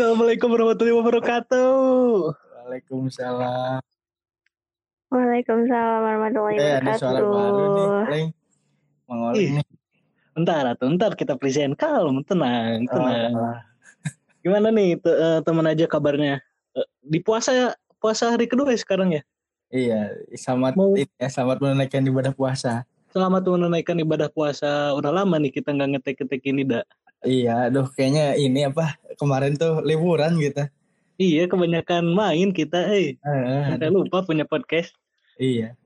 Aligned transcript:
Assalamualaikum 0.00 0.48
warahmatullahi 0.56 0.96
wabarakatuh. 0.96 1.72
Waalaikumsalam. 2.32 3.84
Waalaikumsalam 5.12 5.98
warahmatullahi 6.00 6.56
Eh, 6.56 6.72
ada 6.80 6.88
wabarakatuh. 6.88 7.00
suara 7.04 7.20
baru 7.20 7.64
nih, 7.68 7.88
Leng. 8.08 8.28
Mengoleh 9.04 9.36
Ih, 9.36 9.50
nih. 9.60 9.66
Bentar, 10.32 10.62
atuh, 10.72 10.88
bentar 10.88 11.12
kita 11.12 11.36
present 11.36 11.76
kalem, 11.76 12.24
tenang, 12.24 12.88
tenang. 12.88 13.32
Oh, 13.36 13.56
Gimana 14.40 14.72
nih 14.72 14.96
te- 14.96 15.12
eh, 15.12 15.38
teman 15.44 15.68
aja 15.68 15.84
kabarnya? 15.84 16.40
Eh, 16.72 16.86
Di 17.04 17.20
puasa 17.20 17.52
ya, 17.52 17.68
puasa 18.00 18.32
hari 18.32 18.48
kedua 18.48 18.72
ya 18.72 18.80
sekarang 18.80 19.12
ya. 19.12 19.22
iya, 19.68 20.16
selamat 20.32 20.80
Mau- 20.80 20.96
ya, 20.96 21.28
selamat 21.28 21.60
menunaikan 21.60 22.00
ibadah 22.08 22.32
puasa. 22.32 22.88
Selamat 23.12 23.44
menunaikan 23.44 24.00
ibadah 24.00 24.32
puasa. 24.32 24.96
Udah 24.96 25.12
lama 25.12 25.36
nih 25.36 25.52
kita 25.52 25.76
nggak 25.76 26.00
ngetek-ngetek 26.00 26.40
ini, 26.48 26.64
dak. 26.64 26.88
Iya, 27.20 27.68
aduh 27.68 27.84
kayaknya 27.92 28.32
ini 28.40 28.64
apa 28.64 28.96
kemarin 29.20 29.52
tuh 29.54 29.84
liburan 29.84 30.40
gitu. 30.40 30.64
Iya, 31.14 31.44
kebanyakan 31.44 32.08
main 32.10 32.48
kita, 32.48 32.88
eh. 32.88 33.20
Sampai 33.68 33.92
lupa 33.92 34.24
punya 34.24 34.42
podcast. 34.42 34.96
iya. 35.36 35.76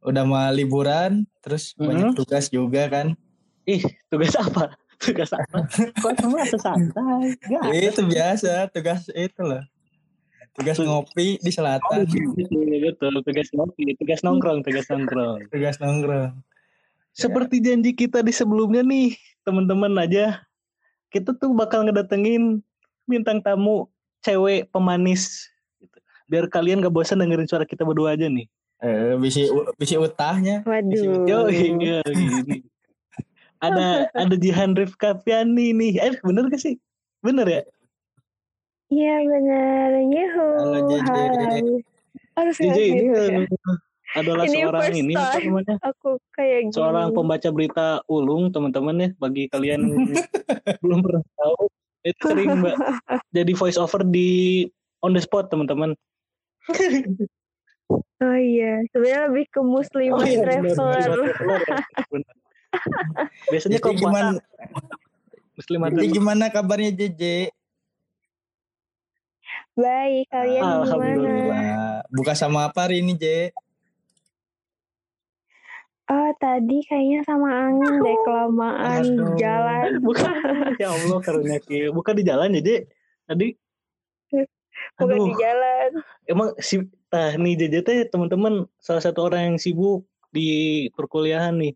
Udah 0.00 0.22
mau 0.22 0.38
liburan, 0.50 1.24
terus 1.40 1.72
Mhm. 1.74 1.82
banyak 1.82 2.08
tugas 2.14 2.46
juga 2.46 2.86
kan. 2.86 3.16
Ih, 3.64 3.82
tugas 4.06 4.36
apa? 4.36 4.76
Tugas 5.02 5.28
apa? 5.28 5.60
Kok 5.92 6.12
cuma 6.16 6.40
santai? 6.46 7.36
Ada. 7.42 7.68
Itu 7.74 8.00
biasa, 8.00 8.70
tugas 8.70 9.10
itu 9.10 9.40
loh. 9.40 9.60
Tugas 10.54 10.78
ngopi 10.78 11.36
di 11.36 11.50
Oh, 11.50 11.52
selatan, 11.52 12.08
iya, 12.08 12.78
betul, 12.82 13.12
tugas 13.20 13.48
ngopi, 13.52 13.92
tugas 13.94 14.24
nongkrong, 14.24 14.64
tugas 14.64 14.88
nongkrong. 14.88 15.52
tugas 15.52 15.76
nongkrong. 15.76 16.32
Seperti 17.12 17.60
janji 17.60 17.92
kita 17.92 18.20
di 18.20 18.32
sebelumnya 18.32 18.80
nih, 18.80 19.12
teman-teman 19.42 19.92
aja, 19.98 20.45
kita 21.16 21.32
tuh 21.40 21.56
bakal 21.56 21.88
ngedatengin 21.88 22.60
bintang 23.08 23.40
tamu 23.40 23.88
cewek 24.20 24.68
pemanis. 24.68 25.48
gitu. 25.80 25.96
Biar 26.28 26.44
kalian 26.52 26.84
gak 26.84 26.92
bosan 26.92 27.24
dengerin 27.24 27.48
suara 27.48 27.64
kita 27.64 27.88
berdua 27.88 28.12
aja 28.12 28.28
nih. 28.28 28.44
Eh, 28.84 29.16
bisi 29.16 29.48
bisi 29.80 29.96
utahnya. 29.96 30.60
Waduh. 30.68 31.24
Yo, 31.24 31.48
iya, 31.48 32.04
gini. 32.04 32.60
Ada 33.56 34.12
ada 34.12 34.34
Jihan 34.36 34.76
Rifka 34.76 35.16
Fiani 35.24 35.72
nih. 35.72 35.96
Eh, 35.96 36.20
bener 36.20 36.52
gak 36.52 36.60
sih? 36.60 36.76
Bener 37.24 37.48
ya? 37.48 37.62
Iya 38.92 39.16
benar. 39.24 39.90
Yuhu. 40.04 40.48
Halo, 40.60 40.78
JJ. 40.92 41.08
Hai. 41.08 41.60
Harus 42.36 42.56
JJ. 42.60 42.78
Adalah 44.16 44.44
Ini 44.48 44.56
seorang 44.64 44.82
ini 44.96 45.14
apa 45.14 45.38
namanya? 45.44 45.74
Aku 45.84 46.16
kayak 46.32 46.58
gini. 46.68 46.72
Seorang 46.72 47.12
pembaca 47.12 47.48
berita 47.52 47.86
ulung, 48.08 48.48
teman-teman 48.48 48.96
ya. 48.96 49.08
Bagi 49.20 49.44
kalian 49.52 49.80
yang 49.84 49.92
belum 50.82 51.04
pernah 51.04 51.24
tahu, 51.36 51.62
itu 52.00 52.22
sering 52.24 52.50
mbak 52.64 52.76
jadi 53.36 53.52
voice 53.52 53.76
over 53.76 54.00
di 54.08 54.64
on 55.04 55.12
the 55.12 55.20
spot 55.20 55.52
teman-teman. 55.52 55.92
Oh 58.18 58.34
iya. 58.34 58.82
Sebenarnya 58.90 59.30
lebih 59.30 59.46
ke 59.46 59.62
muslim 59.62 60.18
Oh 60.18 60.26
iya, 60.26 60.42
traveler. 60.42 60.98
ya. 60.98 61.14
Biasanya 63.46 63.78
kalau 63.78 63.94
puasa 63.94 64.02
gimana 64.02 64.42
muslimat 65.54 65.90
jadi 65.94 66.08
gimana 66.10 66.44
kabarnya 66.50 66.90
JJ? 66.90 67.22
Baik. 69.76 70.26
Kalian 70.32 70.62
gimana? 70.64 70.82
Alhamdulillah. 70.82 72.02
Buka 72.10 72.32
sama 72.32 72.66
apa 72.66 72.88
hari 72.88 73.04
ini, 73.04 73.12
J? 73.14 73.52
Oh 76.06 76.30
tadi 76.36 76.78
kayaknya 76.82 77.20
sama 77.22 77.50
angin 77.50 77.98
deh 77.98 78.16
kelamaan 78.22 79.02
Aduh. 79.02 79.34
jalan. 79.34 79.90
bukan 80.06 80.30
ya 80.76 80.88
Allah 80.88 81.18
karunia 81.18 81.58
kieu. 81.58 81.90
bukan 81.90 82.14
di 82.14 82.22
jalan 82.22 82.52
ya 82.52 82.62
Dek. 82.62 82.82
tadi 83.26 83.48
Bukan 84.96 85.08
aduh 85.08 85.26
di 85.26 85.34
jalan. 85.36 85.90
emang 86.24 86.48
si 86.58 86.78
nah 87.06 87.32
nih 87.32 87.54
JJ 87.56 87.74
teh 87.80 87.98
teman-teman 88.06 88.68
salah 88.76 89.00
satu 89.00 89.24
orang 89.24 89.54
yang 89.54 89.56
sibuk 89.56 90.04
di 90.28 90.48
perkuliahan 90.92 91.56
nih 91.56 91.72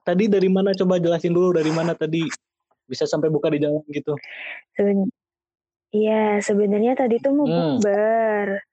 tadi 0.00 0.26
dari 0.26 0.48
mana 0.48 0.72
coba 0.72 0.96
jelasin 0.96 1.30
dulu 1.30 1.52
dari 1.52 1.68
mana 1.68 1.92
tadi 1.92 2.24
bisa 2.84 3.04
sampai 3.04 3.28
buka 3.28 3.46
di 3.46 3.58
jalan 3.58 3.82
gitu 3.86 4.16
Seben 4.72 5.06
Iya, 5.92 6.40
sebenarnya 6.40 6.96
tadi 6.96 7.20
tuh 7.20 7.36
mau 7.36 7.44
Hmm. 7.44 7.76
bukber. 7.76 8.64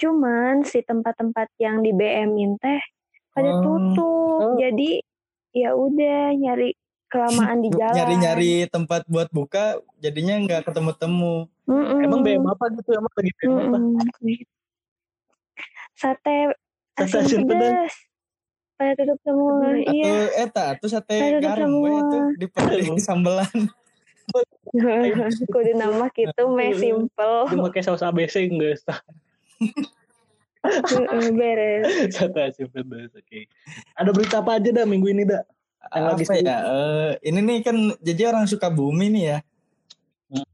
Cuman 0.00 0.64
si 0.64 0.80
tempat-tempat 0.80 1.52
yang 1.60 1.84
di 1.84 1.92
BM-in 1.92 2.56
teh 2.56 2.80
pada 3.36 3.50
Oh. 3.52 3.60
tutup. 3.60 4.40
Oh. 4.40 4.54
Jadi 4.56 5.04
ya 5.52 5.72
udah 5.72 6.32
nyari 6.32 6.72
kelamaan 7.06 7.60
di 7.60 7.68
jalan. 7.76 7.92
Nyari-nyari 7.94 8.52
tempat 8.66 9.04
buat 9.06 9.28
buka, 9.28 9.76
jadinya 10.00 10.40
nggak 10.40 10.64
ketemu-temu. 10.64 11.44
Mm-mm. 11.66 11.98
emang 11.98 12.22
BM 12.22 12.46
apa 12.46 12.70
gitu 12.72 12.94
emang 12.94 13.10
lagi 13.12 13.32
BM 13.36 13.50
apa 13.50 13.76
Mm-mm. 13.76 13.98
Sate 15.92 16.38
Sate 16.94 17.16
asin 17.18 17.20
asin 17.20 17.42
pedas. 17.44 17.92
Pada 18.76 18.92
tutup 18.94 19.18
semua. 19.24 19.56
Atau 19.72 19.88
Iya. 19.88 20.16
eta, 20.36 20.64
atau 20.76 20.86
sate 20.86 21.16
Aduh, 21.16 21.40
garam 21.40 21.66
semua. 21.72 21.90
itu 21.96 22.16
di 22.36 22.46
di 22.86 23.00
sambelan. 23.00 23.50
Kudu 25.48 25.72
nama 25.78 26.06
gitu 26.10 26.42
meh 26.50 26.74
simple. 26.74 27.36
cuma 27.46 27.70
kayak 27.70 27.86
saus 27.86 28.02
ABC 28.02 28.50
enggak 28.50 28.82
Beres. 31.32 31.82
satu 32.10 32.38
asin 32.38 32.66
pedas 32.66 33.10
oke 33.10 33.40
ada 33.92 34.10
berita 34.10 34.38
apa 34.38 34.56
aja 34.56 34.70
dah 34.72 34.84
minggu 34.84 35.08
ini 35.08 35.24
dah 35.24 35.42
Yang 35.86 36.02
lagi 36.04 36.24
Apa 36.24 36.34
ya? 36.36 36.58
eh, 36.58 37.12
ini 37.22 37.40
nih 37.40 37.58
kan 37.62 37.76
jadi 38.00 38.22
orang 38.26 38.44
suka 38.44 38.66
bumi 38.66 39.06
nih 39.08 39.24
ya. 39.24 39.38
Hmm. 40.26 40.46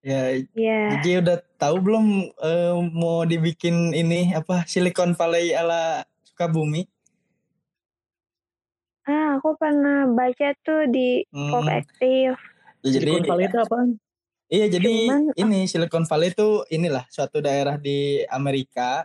Ya, 0.00 0.20
Ya. 0.50 0.80
jadi 0.96 1.20
udah 1.20 1.36
tahu 1.54 1.76
belum 1.78 2.04
eh, 2.32 2.74
mau 2.90 3.20
dibikin 3.22 3.92
ini 3.92 4.32
apa 4.32 4.64
Silicon 4.64 5.12
Valley 5.12 5.52
ala 5.52 6.00
Sukabumi? 6.24 6.88
Ah, 9.02 9.36
aku 9.36 9.52
pernah 9.54 10.08
baca 10.08 10.48
tuh 10.58 10.86
di 10.86 11.28
Hmm. 11.28 11.50
Pop 11.50 11.66
Active. 11.66 12.36
Ya, 12.80 12.88
jadi 12.90 13.04
Silicon 13.10 13.28
Valley 13.28 13.46
itu 13.46 13.58
apaan 13.58 13.88
Iya, 14.48 14.66
jadi 14.72 14.94
Cuman, 15.06 15.22
ini 15.36 15.60
Silicon 15.64 16.04
Valley 16.04 16.32
itu 16.32 16.48
inilah 16.68 17.04
suatu 17.06 17.38
daerah 17.38 17.76
di 17.76 18.18
Amerika 18.26 19.04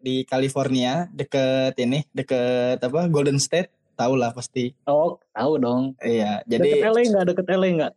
di 0.00 0.24
California 0.24 1.06
deket 1.12 1.76
ini 1.78 2.02
deket 2.10 2.80
apa 2.80 3.06
Golden 3.06 3.38
State 3.38 3.70
tahu 3.94 4.16
lah 4.16 4.32
pasti. 4.32 4.72
oh 4.88 5.20
tahu 5.36 5.60
dong 5.60 5.92
Iya, 6.00 6.40
deket 6.48 6.80
jadi 6.80 6.88
LA 6.88 7.02
nggak 7.12 7.24
deket 7.32 7.46
LA 7.52 7.68
nggak 7.76 7.92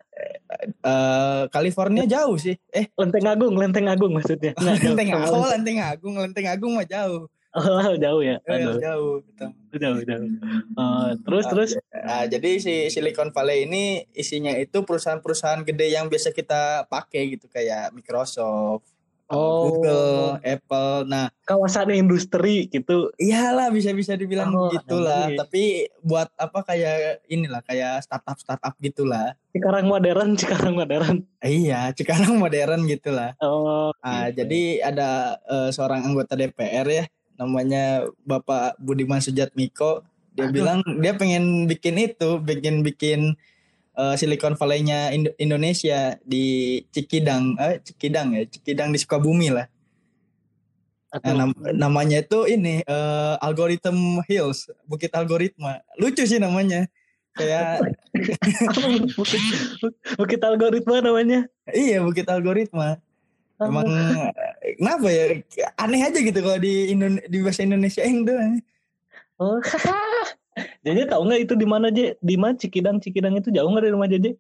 eh, 0.84 1.44
California 1.48 2.04
jauh 2.04 2.36
sih. 2.36 2.56
Eh, 2.70 2.92
Lenteng 3.00 3.26
Agung, 3.28 3.56
Lenteng 3.56 3.88
Agung 3.88 4.12
maksudnya. 4.14 4.52
Nggak. 4.60 4.84
Lenteng 4.84 5.10
Agung, 5.16 5.40
oh, 5.40 5.48
Lenteng 5.50 5.80
Agung, 5.80 6.16
Lenteng 6.20 6.48
Agung 6.52 6.74
mah 6.76 6.88
jauh. 6.88 7.32
Oh, 7.54 7.94
jauh 8.04 8.22
ya. 8.26 8.42
Eh, 8.50 8.58
Aduh, 8.58 8.82
jauh. 8.82 9.14
gitu. 9.30 9.46
jauh, 9.78 10.02
jauh. 10.02 10.26
Eh, 10.26 11.10
terus, 11.22 11.46
Ah, 11.46 11.50
terus. 11.54 11.72
Nah, 11.94 12.24
jadi 12.26 12.52
si 12.58 12.74
Silicon 12.90 13.30
Valley 13.30 13.70
ini 13.70 14.02
isinya 14.18 14.58
itu 14.58 14.82
perusahaan-perusahaan 14.82 15.62
gede 15.62 15.94
yang 15.94 16.10
biasa 16.10 16.34
kita 16.34 16.90
pakai 16.90 17.38
gitu 17.38 17.46
kayak 17.46 17.94
Microsoft, 17.94 18.90
Oh. 19.34 19.66
Google, 19.68 20.38
Apple. 20.40 21.10
Nah, 21.10 21.34
Kawasan 21.44 21.90
industri 21.92 22.70
gitu. 22.70 23.10
iyalah 23.18 23.68
bisa-bisa 23.68 24.14
dibilang 24.14 24.54
Oh, 24.54 24.70
gitulah. 24.70 25.28
iya. 25.28 25.38
Tapi 25.42 25.64
buat 26.00 26.30
apa 26.38 26.62
kayak 26.62 27.26
inilah 27.28 27.66
kayak 27.66 28.06
startup-startup 28.06 28.78
gitulah. 28.78 29.34
Cikarang 29.52 29.90
modern, 29.90 30.38
Cikarang 30.40 30.78
modern. 30.78 31.26
Iya, 31.42 31.92
sekarang 31.92 32.38
modern 32.38 32.86
gitulah. 32.86 33.34
Oh, 33.40 33.90
Ah, 34.00 34.30
gitu. 34.30 34.46
jadi 34.46 34.62
ada 34.86 35.10
eh, 35.44 35.70
seorang 35.70 36.06
anggota 36.06 36.38
DPR 36.38 36.86
ya, 36.86 37.06
namanya 37.36 38.06
Bapak 38.22 38.78
Budiman 38.78 39.20
Sujatmiko. 39.20 40.06
Dia 40.34 40.48
Aduh. 40.48 40.54
bilang 40.54 40.80
dia 40.98 41.14
pengen 41.14 41.66
bikin 41.66 41.98
itu, 42.00 42.38
bikin 42.40 42.82
bikin 42.82 43.34
eh, 43.94 44.16
Silicon 44.18 44.58
Valley-nya 44.58 45.14
Indo- 45.14 45.36
Indonesia 45.38 46.18
di 46.26 46.80
Cikidang, 46.90 47.58
eh 47.58 47.80
Cikidang 47.82 48.34
ya, 48.34 48.44
Cikidang 48.50 48.90
di 48.94 49.00
Sukabumi 49.02 49.54
lah. 49.54 49.68
Nah, 51.14 51.46
nam- 51.46 51.62
namanya 51.78 52.26
itu 52.26 52.50
ini 52.50 52.82
eh, 52.82 53.36
Algorithm 53.38 54.26
Hills, 54.26 54.66
Bukit 54.90 55.14
Algoritma. 55.14 55.78
Lucu 56.02 56.26
sih 56.26 56.42
namanya. 56.42 56.90
Kayak 57.34 57.82
Bukit, 59.18 59.42
Bukit 60.22 60.42
algoritma 60.46 61.02
namanya. 61.02 61.50
iya 61.74 61.98
Bukit 62.02 62.30
Algoritma. 62.30 63.02
Emang 63.58 63.90
eh, 63.90 64.30
kenapa 64.78 65.08
ya 65.10 65.26
aneh 65.78 66.02
aja 66.02 66.20
gitu 66.22 66.40
kalau 66.42 66.58
di 66.62 66.94
Indo 66.94 67.10
di 67.26 67.38
bahasa 67.42 67.66
Indonesia 67.66 68.06
tuh. 68.06 68.38
Oh, 69.42 69.58
Jeje 70.86 71.04
tahu 71.10 71.22
nggak 71.26 71.42
itu 71.50 71.54
di 71.58 71.68
mana 71.68 71.88
Je? 71.90 72.16
Di 72.20 72.36
mana 72.38 72.54
Cikidang? 72.56 73.02
Cikidang 73.02 73.38
itu 73.38 73.50
jauh 73.50 73.70
nggak 73.70 73.84
dari 73.84 73.94
rumah 73.94 74.10
Jeje? 74.10 74.38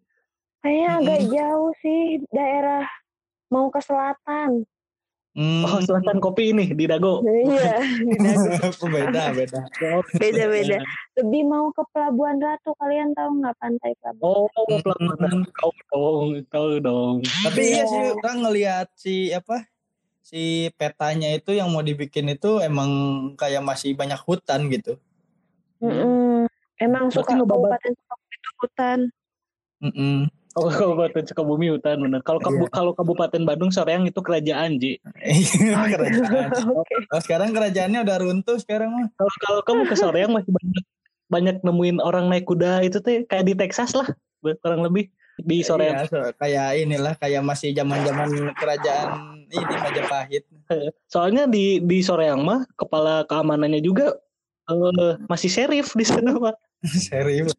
Kayaknya 0.63 0.89
agak 0.99 1.21
jauh 1.27 1.71
sih 1.83 2.01
daerah 2.31 2.87
mau 3.51 3.67
ke 3.67 3.83
selatan. 3.83 4.63
Hmm. 5.33 5.65
Oh, 5.65 5.81
selatan 5.81 6.21
kopi 6.21 6.53
ini 6.53 6.77
di 6.77 6.85
Dago. 6.85 7.25
Iya, 7.25 7.81
di 8.05 8.17
Dago. 8.21 8.85
beda, 8.93 9.33
beda. 9.33 9.61
Beda-beda. 10.13 10.77
Lebih 11.17 11.41
mau 11.49 11.73
ke 11.73 11.81
Pelabuhan 11.89 12.37
Ratu. 12.37 12.77
Kalian 12.77 13.17
tahu 13.17 13.41
nggak 13.41 13.55
pantai 13.57 13.91
Pelabuhan? 13.97 14.29
Oh, 14.29 14.45
pelabuhan. 14.53 15.41
Tahu 15.57 15.73
dong, 15.89 16.27
tahu 16.53 16.67
dong. 16.85 17.15
Tapi 17.25 17.59
Iya. 17.65 17.73
iya 17.73 17.83
sih 17.89 18.01
orang 18.13 18.37
ngelihat 18.45 18.87
si 18.93 19.33
apa 19.33 19.65
si 20.23 20.69
petanya 20.79 21.33
itu 21.33 21.51
yang 21.51 21.67
mau 21.73 21.81
dibikin 21.81 22.29
itu 22.29 22.61
emang 22.61 22.89
kayak 23.35 23.65
masih 23.65 23.97
banyak 23.97 24.21
hutan 24.23 24.69
gitu. 24.69 25.01
Mm-mm. 25.83 26.47
Emang 26.79 27.03
Berarti 27.07 27.19
suka 27.19 27.31
kabupaten 27.37 27.91
Sukabumi 27.91 28.33
itu 28.33 28.49
hutan. 28.57 28.99
Mm-mm. 29.83 30.17
Oh, 30.53 30.69
Kabupaten 30.69 31.23
Sukabumi 31.25 31.67
hutan 31.67 31.97
benar. 31.97 32.21
Kalau 32.21 32.37
kabu- 32.37 32.69
kalau 32.69 32.93
Kabupaten 32.93 33.41
Bandung 33.41 33.73
Soreang 33.73 34.05
itu 34.05 34.21
kerajaan, 34.21 34.77
Ji. 34.77 35.01
Iya, 35.19 35.81
kerajaan. 35.89 36.49
Oke. 36.77 36.93
Oh, 37.09 37.17
sekarang 37.19 37.51
kerajaannya 37.51 37.99
udah 37.99 38.17
runtuh 38.21 38.57
sekarang 38.57 38.93
mah. 38.93 39.07
Kalau 39.13 39.33
kalau 39.41 39.61
kamu 39.65 39.81
ke 39.89 39.95
Soreang 39.97 40.31
masih 40.31 40.53
banyak 40.53 40.83
banyak 41.25 41.55
nemuin 41.59 41.97
orang 41.97 42.29
naik 42.29 42.45
kuda 42.45 42.85
itu 42.85 43.01
tuh 43.01 43.25
kayak 43.25 43.43
di 43.43 43.57
Texas 43.57 43.97
lah, 43.97 44.05
kurang 44.61 44.85
lebih 44.85 45.09
di 45.35 45.65
Soreang. 45.65 46.05
Iya, 46.05 46.07
so- 46.07 46.33
kayak 46.37 46.69
inilah 46.77 47.13
kayak 47.17 47.41
masih 47.41 47.73
zaman-zaman 47.73 48.53
kerajaan 48.53 49.09
ini 49.49 49.73
Majapahit. 49.81 50.43
Soalnya 51.13 51.49
di 51.49 51.81
di 51.81 52.05
Soreang 52.05 52.45
mah 52.45 52.69
kepala 52.77 53.25
keamanannya 53.25 53.81
juga 53.81 54.13
eh, 54.69 55.13
masih 55.27 55.49
sheriff 55.51 55.91
di 55.95 56.05
sana 56.05 56.35
mah. 56.35 56.55
Serius. 57.07 57.51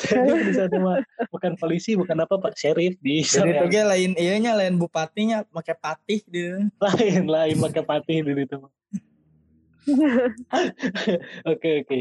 Sheriff 0.00 0.40
di 0.44 0.52
sana 0.56 0.76
mah. 0.80 0.98
Bukan 1.28 1.56
polisi, 1.56 1.94
bukan 1.96 2.16
apa 2.20 2.36
Pak, 2.36 2.56
sheriff 2.56 2.96
di 3.00 3.24
Jadi 3.24 3.50
itu 3.54 3.64
ge 3.68 3.82
lain 3.84 4.12
iyanya 4.16 4.56
lain 4.56 4.76
bupatinya 4.80 5.44
pakai 5.48 5.76
patih 5.76 6.20
dia. 6.28 6.64
Lain 6.80 7.24
lain 7.28 7.56
pakai 7.60 7.82
patih 7.84 8.18
di 8.24 8.32
situ. 8.44 8.56
mah. 8.60 8.72
Oke 11.52 11.84
oke. 11.84 11.98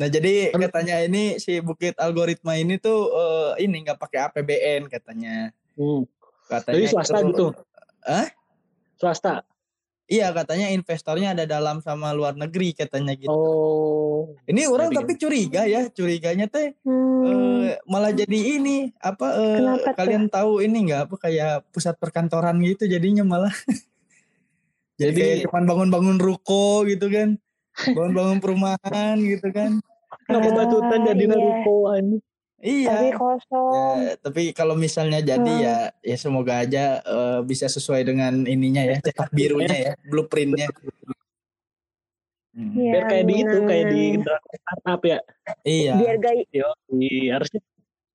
Nah 0.00 0.08
jadi 0.08 0.48
katanya 0.50 1.04
ini 1.04 1.36
si 1.38 1.60
Bukit 1.60 1.94
Algoritma 2.00 2.56
ini 2.56 2.80
tuh 2.80 3.12
eh, 3.12 3.68
ini 3.68 3.84
nggak 3.84 4.00
pakai 4.00 4.26
APBN 4.32 4.88
katanya. 4.88 5.52
Hmm. 5.76 6.08
Katanya 6.48 6.76
Jadi 6.82 6.86
swasta 6.90 7.18
itu- 7.20 7.28
gitu. 7.30 7.46
Hah? 8.02 8.26
Swasta. 8.98 9.34
Iya 10.12 10.28
katanya 10.30 10.68
investornya 10.68 11.32
ada 11.32 11.48
dalam 11.48 11.80
sama 11.80 12.12
luar 12.12 12.36
negeri 12.36 12.76
katanya 12.76 13.16
gitu. 13.16 13.32
Oh. 13.32 14.36
Ini 14.44 14.68
orang 14.68 14.92
jadi- 14.92 14.98
tapi 14.98 15.12
curiga 15.16 15.62
ya, 15.64 15.88
curiganya 15.88 16.46
teh 16.46 16.76
Hmm. 16.84 17.24
eh, 17.64 17.80
malah 17.86 18.12
jadi 18.12 18.60
ini 18.60 18.92
apa 19.00 19.26
eh, 19.32 19.56
Kenapa 19.56 19.80
tuh? 19.82 19.94
kalian 19.96 20.24
tahu 20.28 20.52
ini 20.60 20.76
nggak 20.84 21.00
apa 21.08 21.14
kayak 21.18 21.52
pusat 21.72 21.96
perkantoran 21.96 22.60
gitu 22.60 22.84
jadinya 22.84 23.24
malah. 23.24 23.48
jadi 25.00 25.08
Jadi- 25.08 25.16
kayak 25.16 25.38
cuman 25.48 25.64
bangun-bangun 25.64 26.18
ruko 26.18 26.84
gitu 26.84 27.08
kan. 27.08 27.40
Bangun-bangun 27.96 28.38
perumahan 28.38 29.16
gitu 29.18 29.48
kan. 29.48 29.80
Mau 30.28 30.44
batutan 30.44 30.98
Ah, 30.98 31.04
jadi 31.08 31.24
iya. 31.24 31.34
ruko 31.34 31.76
ini. 31.96 32.16
Iya. 32.62 32.94
Tapi 32.94 33.08
kosong. 33.12 33.94
Ya, 34.00 34.12
tapi 34.16 34.42
kalau 34.54 34.78
misalnya 34.78 35.18
jadi 35.18 35.42
Hmm. 35.50 35.60
ya 35.60 35.76
ya 35.98 36.16
semoga 36.16 36.62
aja 36.62 37.02
eh, 37.02 37.40
bisa 37.42 37.66
sesuai 37.66 38.06
dengan 38.06 38.46
ininya 38.46 38.86
ya 38.86 39.02
cetak 39.02 39.34
birunya 39.34 39.74
ya 39.74 39.92
blueprintnya. 40.06 40.70
Hmm. 42.54 42.70
Iya, 42.76 42.92
Biar 42.92 43.04
kayak 43.08 43.24
di 43.24 43.34
itu, 43.34 43.56
kayak 43.64 43.86
di 43.88 44.02
Startup 44.54 45.00
ya. 45.02 45.18
Iya, 45.64 45.92
Biar 45.98 46.16
gak 46.20 46.34
Yo, 46.52 46.68
di- 46.86 47.28
harusnya 47.28 47.60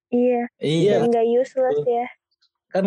iya, 0.08 0.42
iya, 0.58 0.92
biar 0.96 1.12
nggak 1.12 1.28
useless 1.36 1.80
ya. 1.84 2.08
kan 2.70 2.86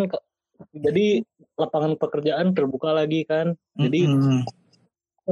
jadi 0.71 1.21
lapangan 1.53 1.93
pekerjaan 1.95 2.57
terbuka 2.57 2.89
lagi 2.89 3.21
kan. 3.27 3.53
Jadi 3.75 4.01
Mm-mm. 4.07 4.41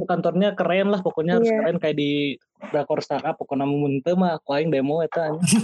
kantornya 0.05 0.53
keren 0.53 0.93
lah 0.93 1.01
pokoknya 1.01 1.41
harus 1.41 1.49
Iya. 1.49 1.57
keren 1.57 1.77
kayak 1.79 1.97
di 1.97 2.37
Drakor 2.59 2.99
Startup 2.99 3.33
pokoknya 3.33 3.63
mun 3.63 4.03
teu 4.03 4.19
mah 4.19 4.35
aku 4.35 4.51
aing 4.51 4.67
demo 4.67 4.99
eta 4.99 5.31
anjing. 5.31 5.63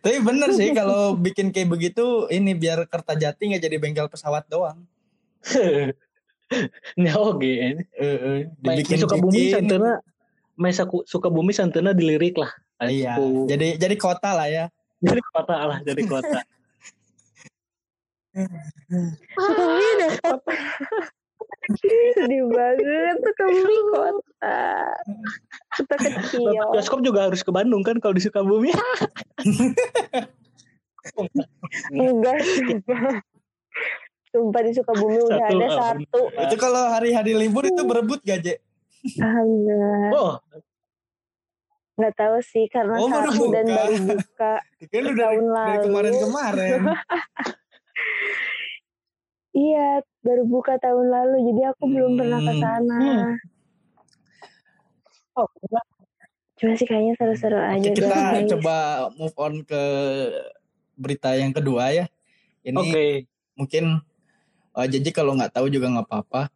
Tapi 0.00 0.16
bener 0.24 0.56
sih 0.56 0.72
kalau 0.72 1.12
bikin 1.12 1.52
kayak 1.52 1.68
begitu 1.68 2.24
ini 2.32 2.56
biar 2.56 2.88
Kertajati 2.88 3.52
nggak 3.52 3.62
jadi 3.62 3.76
bengkel 3.76 4.08
pesawat 4.08 4.48
doang. 4.48 4.86
Nya 7.00 7.14
oge. 7.14 7.84
Eh, 7.94 8.48
Main 8.64 8.80
dibikin 8.80 8.98
suka 8.98 9.20
bumi 9.20 9.50
bikin. 9.50 9.54
santena 9.54 10.00
main 10.56 10.74
saku- 10.74 11.06
suka 11.06 11.28
bumi 11.28 11.52
santena 11.52 11.92
dilirik 11.92 12.36
lah. 12.36 12.50
Iya, 12.80 13.20
jadi 13.44 13.76
jadi 13.76 13.94
kota 14.00 14.32
lah 14.32 14.48
ya. 14.48 14.66
jadi 15.00 15.20
kota 15.20 15.56
lah 15.56 15.78
jadi 15.84 16.02
kota. 16.08 16.40
Sukabumi 19.36 19.86
udah 19.98 20.10
kota. 20.22 20.52
Sedih 21.70 22.42
banget 22.48 23.16
Sukabumi 23.20 23.76
kota. 23.92 24.58
Kota 25.70 25.94
kecil. 25.96 26.50
Bioskop 26.74 27.00
juga 27.00 27.30
harus 27.30 27.40
ke 27.40 27.50
Bandung 27.50 27.82
kan 27.82 27.96
kalau 27.98 28.10
di 28.10 28.22
Sukabumi. 28.22 28.74
Enggak 31.90 32.38
sumpah. 32.42 33.22
Sumpah 34.30 34.60
di 34.62 34.72
Sukabumi 34.72 35.18
udah 35.20 35.38
Satu, 35.38 35.56
ada 35.56 35.66
satu. 35.70 36.20
Itu 36.30 36.56
kalau 36.56 36.82
hari-hari 36.88 37.32
libur 37.34 37.66
itu 37.66 37.82
berebut 37.82 38.22
gak, 38.22 38.42
Je? 38.42 38.54
Alhamdulillah. 39.16 40.10
Oh, 40.12 40.34
Nggak 41.94 42.16
tahu 42.16 42.36
sih 42.40 42.64
karena 42.66 42.96
Oh, 42.96 43.06
baru 43.06 43.28
satu 43.28 43.44
dan 43.52 43.64
buka. 43.66 43.76
baru 43.76 43.94
buka. 44.08 44.52
Kan 44.88 45.04
udah 45.04 45.26
Tahun 45.28 45.44
dari 45.44 45.76
lalu. 45.76 45.84
kemarin-kemarin. 45.84 46.80
Iya, 49.50 49.88
baru 50.20 50.42
buka 50.44 50.76
tahun 50.76 51.06
lalu. 51.06 51.36
Jadi 51.44 51.62
aku 51.66 51.84
belum 51.84 52.12
pernah 52.14 52.38
ke 52.38 52.52
Hmm. 52.52 52.60
sana. 52.60 52.98
Hmm. 53.00 53.34
oh, 55.36 55.48
Cuma 56.54 56.76
sih 56.76 56.84
kayaknya 56.84 57.16
seru-seru 57.16 57.56
aja 57.56 57.80
Oke, 57.80 57.96
kita 57.96 58.12
guys. 58.12 58.44
coba 58.46 58.76
move 59.14 59.32
on 59.34 59.64
ke 59.64 59.82
berita 60.94 61.32
yang 61.32 61.50
kedua 61.50 61.88
ya. 61.90 62.04
Ini 62.60 62.76
oke. 62.76 63.04
mungkin 63.56 64.04
eh, 64.70 64.86
jadi 64.86 65.08
kalau 65.08 65.32
nggak 65.34 65.56
tahu 65.56 65.66
juga 65.66 65.88
nggak 65.88 66.04
apa-apa. 66.04 66.52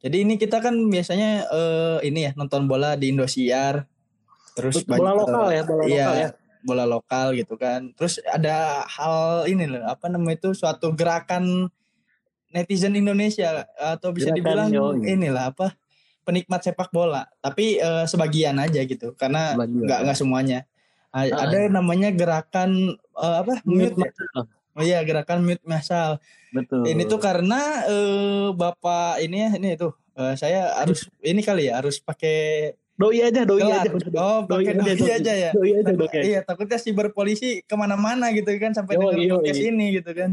Jadi 0.00 0.22
ini 0.22 0.38
kita 0.38 0.62
kan 0.62 0.72
biasanya 0.86 1.44
eh, 1.44 1.98
ini 2.06 2.24
ya 2.24 2.32
nonton 2.32 2.64
bola 2.64 2.94
di 2.94 3.10
Indosiar. 3.10 3.90
Terus 4.54 4.86
Bola 4.86 5.12
banyak- 5.12 5.18
lokal 5.18 5.46
ya, 5.48 5.62
bola 5.64 5.82
iya, 5.84 6.06
lokal 6.06 6.14
ya. 6.16 6.28
bola 6.62 6.84
lokal 6.86 7.26
gitu 7.34 7.54
kan. 7.56 7.80
Terus 7.92 8.22
ada 8.22 8.56
hal 8.86 9.14
ini 9.44 9.66
loh, 9.66 9.82
apa 9.84 10.06
namanya 10.06 10.38
itu 10.38 10.54
suatu 10.54 10.94
gerakan 10.94 11.66
netizen 12.50 12.92
Indonesia 12.92 13.64
atau 13.74 14.10
bisa 14.10 14.30
Gerakan, 14.30 14.38
dibilang 14.38 14.68
yoi. 14.70 15.06
inilah 15.08 15.50
apa 15.50 15.74
penikmat 16.20 16.60
sepak 16.60 16.90
bola. 16.90 17.26
Tapi 17.38 17.76
eh, 17.76 18.04
sebagian 18.04 18.56
aja 18.56 18.82
gitu, 18.82 19.14
karena 19.14 19.54
nggak 19.56 19.98
nggak 20.04 20.18
semuanya. 20.18 20.66
A- 21.10 21.26
Ah. 21.26 21.46
Ada 21.46 21.66
namanya 21.68 22.10
gerakan 22.10 22.94
eh, 22.96 23.36
apa 23.40 23.58
mute, 23.64 23.94
Mute? 23.94 24.14
Oh 24.70 24.82
iya 24.82 25.02
gerakan 25.02 25.42
mute 25.42 25.62
massal. 25.64 26.22
Betul. 26.50 26.86
Ini 26.86 27.02
tuh 27.04 27.18
karena 27.18 27.58
eh, 27.84 28.46
bapak 28.50 29.18
ini 29.20 29.36
ya 29.40 29.50
ini 29.52 29.74
tuh 29.74 29.90
eh, 30.14 30.34
saya 30.34 30.78
harus 30.78 31.10
ini 31.20 31.42
kali 31.42 31.66
ya 31.66 31.82
harus 31.82 31.98
pakai 31.98 32.70
doi 32.94 33.24
aja, 33.24 33.42
doi 33.42 33.58
gelar. 33.58 33.82
aja. 33.82 33.90
Oh 34.14 34.44
doi 34.44 34.62
pakai 34.62 34.94
doi 34.94 35.10
aja 35.10 35.32
ya. 35.32 35.50
Doi 35.50 35.70
aja, 35.72 35.90
doi 35.90 36.06
aja. 36.06 36.20
Iya 36.22 36.40
takutnya 36.44 36.78
siber 36.78 37.10
polisi 37.10 37.62
ke 37.62 37.74
mana-mana 37.74 38.30
gitu 38.30 38.46
kan 38.56 38.70
sampai 38.70 38.94
dengar 38.94 39.16
yoi. 39.16 39.30
podcast 39.32 39.62
ini 39.64 39.86
gitu 39.96 40.10
kan. 40.12 40.30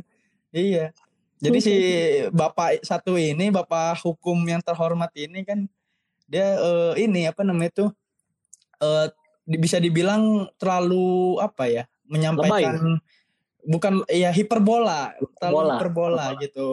Iya. 0.51 0.93
Jadi 1.37 1.57
si 1.61 1.73
bapak 2.39 2.81
satu 2.81 3.15
ini 3.15 3.49
bapak 3.49 4.01
hukum 4.01 4.41
yang 4.45 4.61
terhormat 4.61 5.13
ini 5.13 5.45
kan 5.45 5.69
dia 6.27 6.57
eh, 6.59 6.93
ini 7.07 7.29
apa 7.29 7.45
namanya 7.45 7.85
tuh 7.85 7.89
eh 8.77 9.07
di- 9.47 9.61
bisa 9.61 9.79
dibilang 9.79 10.49
terlalu 10.59 11.39
apa 11.39 11.71
ya 11.71 11.83
menyampaikan 12.03 12.99
bukan 13.63 13.93
ya 14.07 14.31
hiperbola 14.31 15.15
terlalu 15.39 15.55
Hiperbola. 15.75 15.75
hiperbola 15.75 16.25
gitu. 16.43 16.67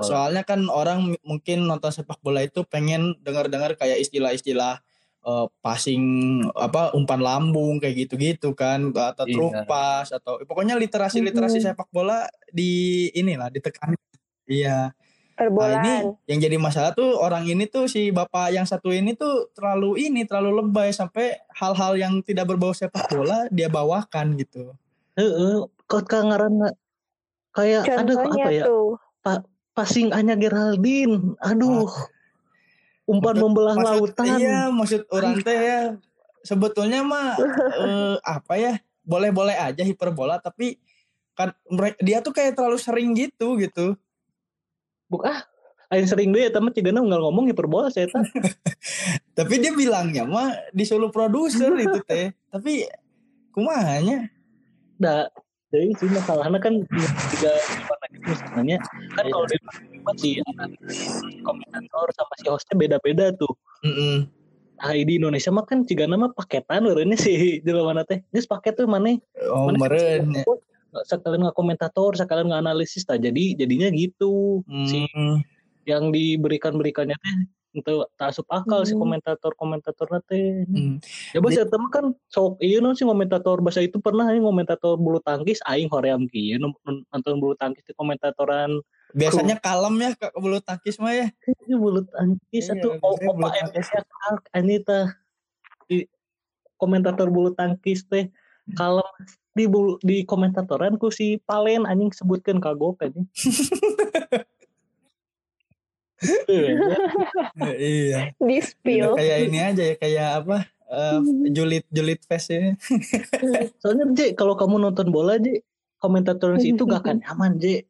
Soalnya 0.00 0.42
kan 0.48 0.60
orang 0.72 1.12
mungkin 1.20 1.68
nonton 1.68 1.92
sepak 1.92 2.16
bola 2.24 2.40
itu 2.40 2.64
pengen 2.64 3.12
dengar-dengar 3.20 3.76
kayak 3.76 4.00
istilah-istilah 4.00 4.80
eh, 5.24 5.46
passing 5.58 6.04
apa 6.52 6.92
umpan 6.92 7.18
lambung 7.18 7.80
kayak 7.80 8.06
gitu-gitu 8.06 8.52
kan 8.52 8.92
atau 8.92 9.24
Iya. 9.24 9.34
trupas 9.34 10.06
atau 10.12 10.36
pokoknya 10.44 10.76
literasi-literasi 10.76 11.58
Mhm. 11.58 11.64
sepak 11.64 11.88
bola 11.88 12.28
di 12.48 13.08
inilah 13.10 13.48
ditekan. 13.48 13.96
Iya. 14.44 14.92
Nah, 15.34 15.50
Perbolaan. 15.50 15.82
ini 15.82 15.92
yang 16.30 16.38
jadi 16.38 16.56
masalah 16.62 16.94
tuh 16.94 17.18
orang 17.18 17.42
ini 17.42 17.66
tuh 17.66 17.90
si 17.90 18.14
bapak 18.14 18.54
yang 18.54 18.62
satu 18.62 18.94
ini 18.94 19.18
tuh 19.18 19.50
terlalu 19.50 20.06
ini 20.06 20.22
terlalu 20.22 20.62
lebay 20.62 20.94
sampai 20.94 21.34
hal-hal 21.50 21.98
yang 21.98 22.22
tidak 22.22 22.46
berbau 22.46 22.70
sepak 22.70 23.10
bola 23.10 23.50
dia 23.50 23.66
bawakan 23.66 24.38
gitu. 24.38 24.78
Heeh, 25.18 25.66
kok 25.90 26.06
kangaran 26.06 26.70
kayak 27.50 27.82
ada 27.82 28.14
apa 28.14 28.50
ya? 28.52 28.62
tuh. 28.62 28.94
Passing 29.74 30.14
Anya 30.14 30.38
Geraldine. 30.38 31.34
Aduh. 31.42 31.90
Umpan 33.04 33.36
Maksud- 33.36 33.42
membelah 33.42 33.74
maksud- 33.74 34.16
lautan. 34.16 34.26
Iya, 34.34 34.58
maksud 34.68 35.00
orang 35.08 35.36
teh 35.40 35.52
ya 35.54 35.80
sebetulnya 36.40 37.00
mah 37.00 37.36
eh, 37.76 38.16
apa 38.20 38.54
ya? 38.54 38.72
Boleh-boleh 39.00 39.52
aja 39.52 39.80
hiperbola 39.80 40.38
tapi 40.38 40.80
kan 41.32 41.52
dia 41.98 42.20
tuh 42.20 42.30
kayak 42.30 42.54
terlalu 42.54 42.78
sering 42.78 43.12
gitu 43.12 43.58
gitu 43.58 43.98
Buk 45.04 45.26
ah, 45.26 45.42
sering 46.00 46.30
deh 46.30 46.48
temen 46.48 46.70
cigana 46.70 47.02
nggak 47.02 47.20
ngomong 47.20 47.44
hiperbola 47.46 47.90
saya 47.90 48.06
tak. 48.08 48.24
tapi 49.36 49.58
dia 49.58 49.70
bilangnya 49.70 50.24
mah 50.24 50.54
disuruh 50.70 51.10
produser 51.10 51.74
itu 51.76 51.98
teh 52.00 52.32
tapi 52.48 52.86
kumahanya 53.50 54.30
Nah, 54.94 55.26
jadi 55.68 55.90
sih 55.92 56.06
masalahnya 56.06 56.56
kan 56.56 56.78
gitu 56.80 57.50
sebenarnya 58.30 58.78
kan 59.12 59.24
kalau 59.26 59.44
di 59.44 59.58
si 60.20 60.40
komentator 61.40 62.06
sama 62.12 62.32
si 62.36 62.46
hostnya 62.52 62.76
beda-beda 62.76 63.32
tuh. 63.32 63.52
Mm-mm. 63.84 64.28
Nah, 64.74 64.92
di 64.92 65.14
Indonesia 65.16 65.48
mah 65.54 65.64
kan 65.64 65.86
cigana 65.86 66.18
mah 66.18 66.34
paketan 66.36 66.84
ini 66.84 67.16
sih 67.16 67.36
jelema 67.64 67.94
mana 67.94 68.02
teh. 68.04 68.20
Geus 68.34 68.44
paket 68.44 68.76
tuh 68.76 68.90
mana? 68.90 69.16
oh 69.48 69.72
meren 69.72 70.34
sekalian 71.02 71.50
nggak 71.50 71.58
komentator, 71.58 72.14
sekalian 72.14 72.54
nggak 72.54 72.62
analisis 72.62 73.02
tak 73.02 73.18
jadi 73.24 73.58
jadinya 73.58 73.90
gitu. 73.90 74.62
Si 74.86 75.08
Hmm. 75.10 75.42
yang 75.84 76.14
diberikan 76.14 76.78
berikannya 76.80 77.18
teh 77.18 77.34
untuk 77.74 78.06
tak 78.14 78.30
asup 78.30 78.46
akal 78.48 78.86
si 78.86 78.94
Hmm. 78.94 79.02
komentator 79.02 79.52
komentator 79.58 80.06
teh. 80.24 80.62
Hmm. 80.64 81.02
Ya 81.34 81.42
bos 81.42 81.52
ya 81.52 81.66
temen 81.66 81.90
kan 81.90 82.14
sok 82.30 82.62
iya 82.62 82.78
non 82.78 82.94
si 82.94 83.02
komentator 83.02 83.58
bahasa 83.58 83.82
itu 83.82 83.98
pernah 83.98 84.30
ini 84.30 84.38
komentator 84.38 84.94
bulu 84.94 85.18
tangkis 85.18 85.58
aing 85.66 85.90
hoream 85.90 86.30
kieu 86.30 86.62
nu- 86.62 86.78
nonton 86.86 87.34
bulu 87.42 87.58
tangkis 87.58 87.82
di 87.82 87.90
komentatoran 87.92 88.78
biasanya 89.10 89.58
kalem 89.58 89.94
ya 89.98 90.10
ke 90.14 90.30
bulu 90.38 90.62
tangkis 90.62 91.02
mah 91.02 91.10
ya 91.10 91.26
ini 91.66 91.74
bulu 91.74 92.06
tangkis 92.06 92.70
bulu 92.70 92.94
opa 93.02 93.50
ini 94.54 94.78
teh 94.78 95.06
di 95.90 96.06
komentator 96.78 97.26
bulu 97.26 97.50
tangkis 97.52 98.06
teh 98.06 98.30
kalem 98.78 99.06
di 99.54 99.66
bulu 99.66 99.98
di 100.02 100.22
komentatoran 100.22 100.94
ku 100.98 101.10
si 101.10 101.38
Palen 101.42 101.86
anjing 101.86 102.10
sebutkan 102.10 102.58
kagok 102.58 103.02
anjing. 103.02 103.26
Eh, 106.46 106.70
iya 107.76 108.18
Di 108.34 108.58
spill. 108.58 109.14
kayak 109.14 109.38
ini 109.44 109.58
aja 109.60 109.82
ya 109.84 109.94
kayak 109.94 110.28
apa 110.40 110.56
eh, 110.86 111.18
julit 111.50 111.84
julit 111.88 112.20
face 112.22 112.50
ya 112.50 112.72
Soalnya 113.80 114.06
J, 114.12 114.20
kalau 114.32 114.54
kamu 114.54 114.78
nonton 114.80 115.08
bola 115.08 115.36
J, 115.36 115.60
komentator 115.96 116.54
si 116.56 116.70
itu 116.70 116.82
gak 116.82 117.02
akan 117.02 117.16
nyaman 117.24 117.58
J. 117.58 117.82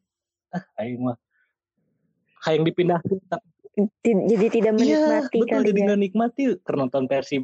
Ah, 0.49 0.63
aing 0.79 1.01
mah. 1.01 1.17
Kayak 2.39 2.53
yang 2.53 2.65
dipindahin. 2.65 3.17
Ti- 3.99 4.25
Jadi 4.25 4.45
tidak 4.49 4.71
Iya, 4.73 4.79
menikmati 4.79 5.37
betul 5.37 5.49
kali 5.51 5.65
jadi 5.65 5.75
ya. 5.75 5.85
nggak 5.85 6.01
nikmati. 6.01 6.43
Nonton 6.71 7.03
Persib. 7.05 7.43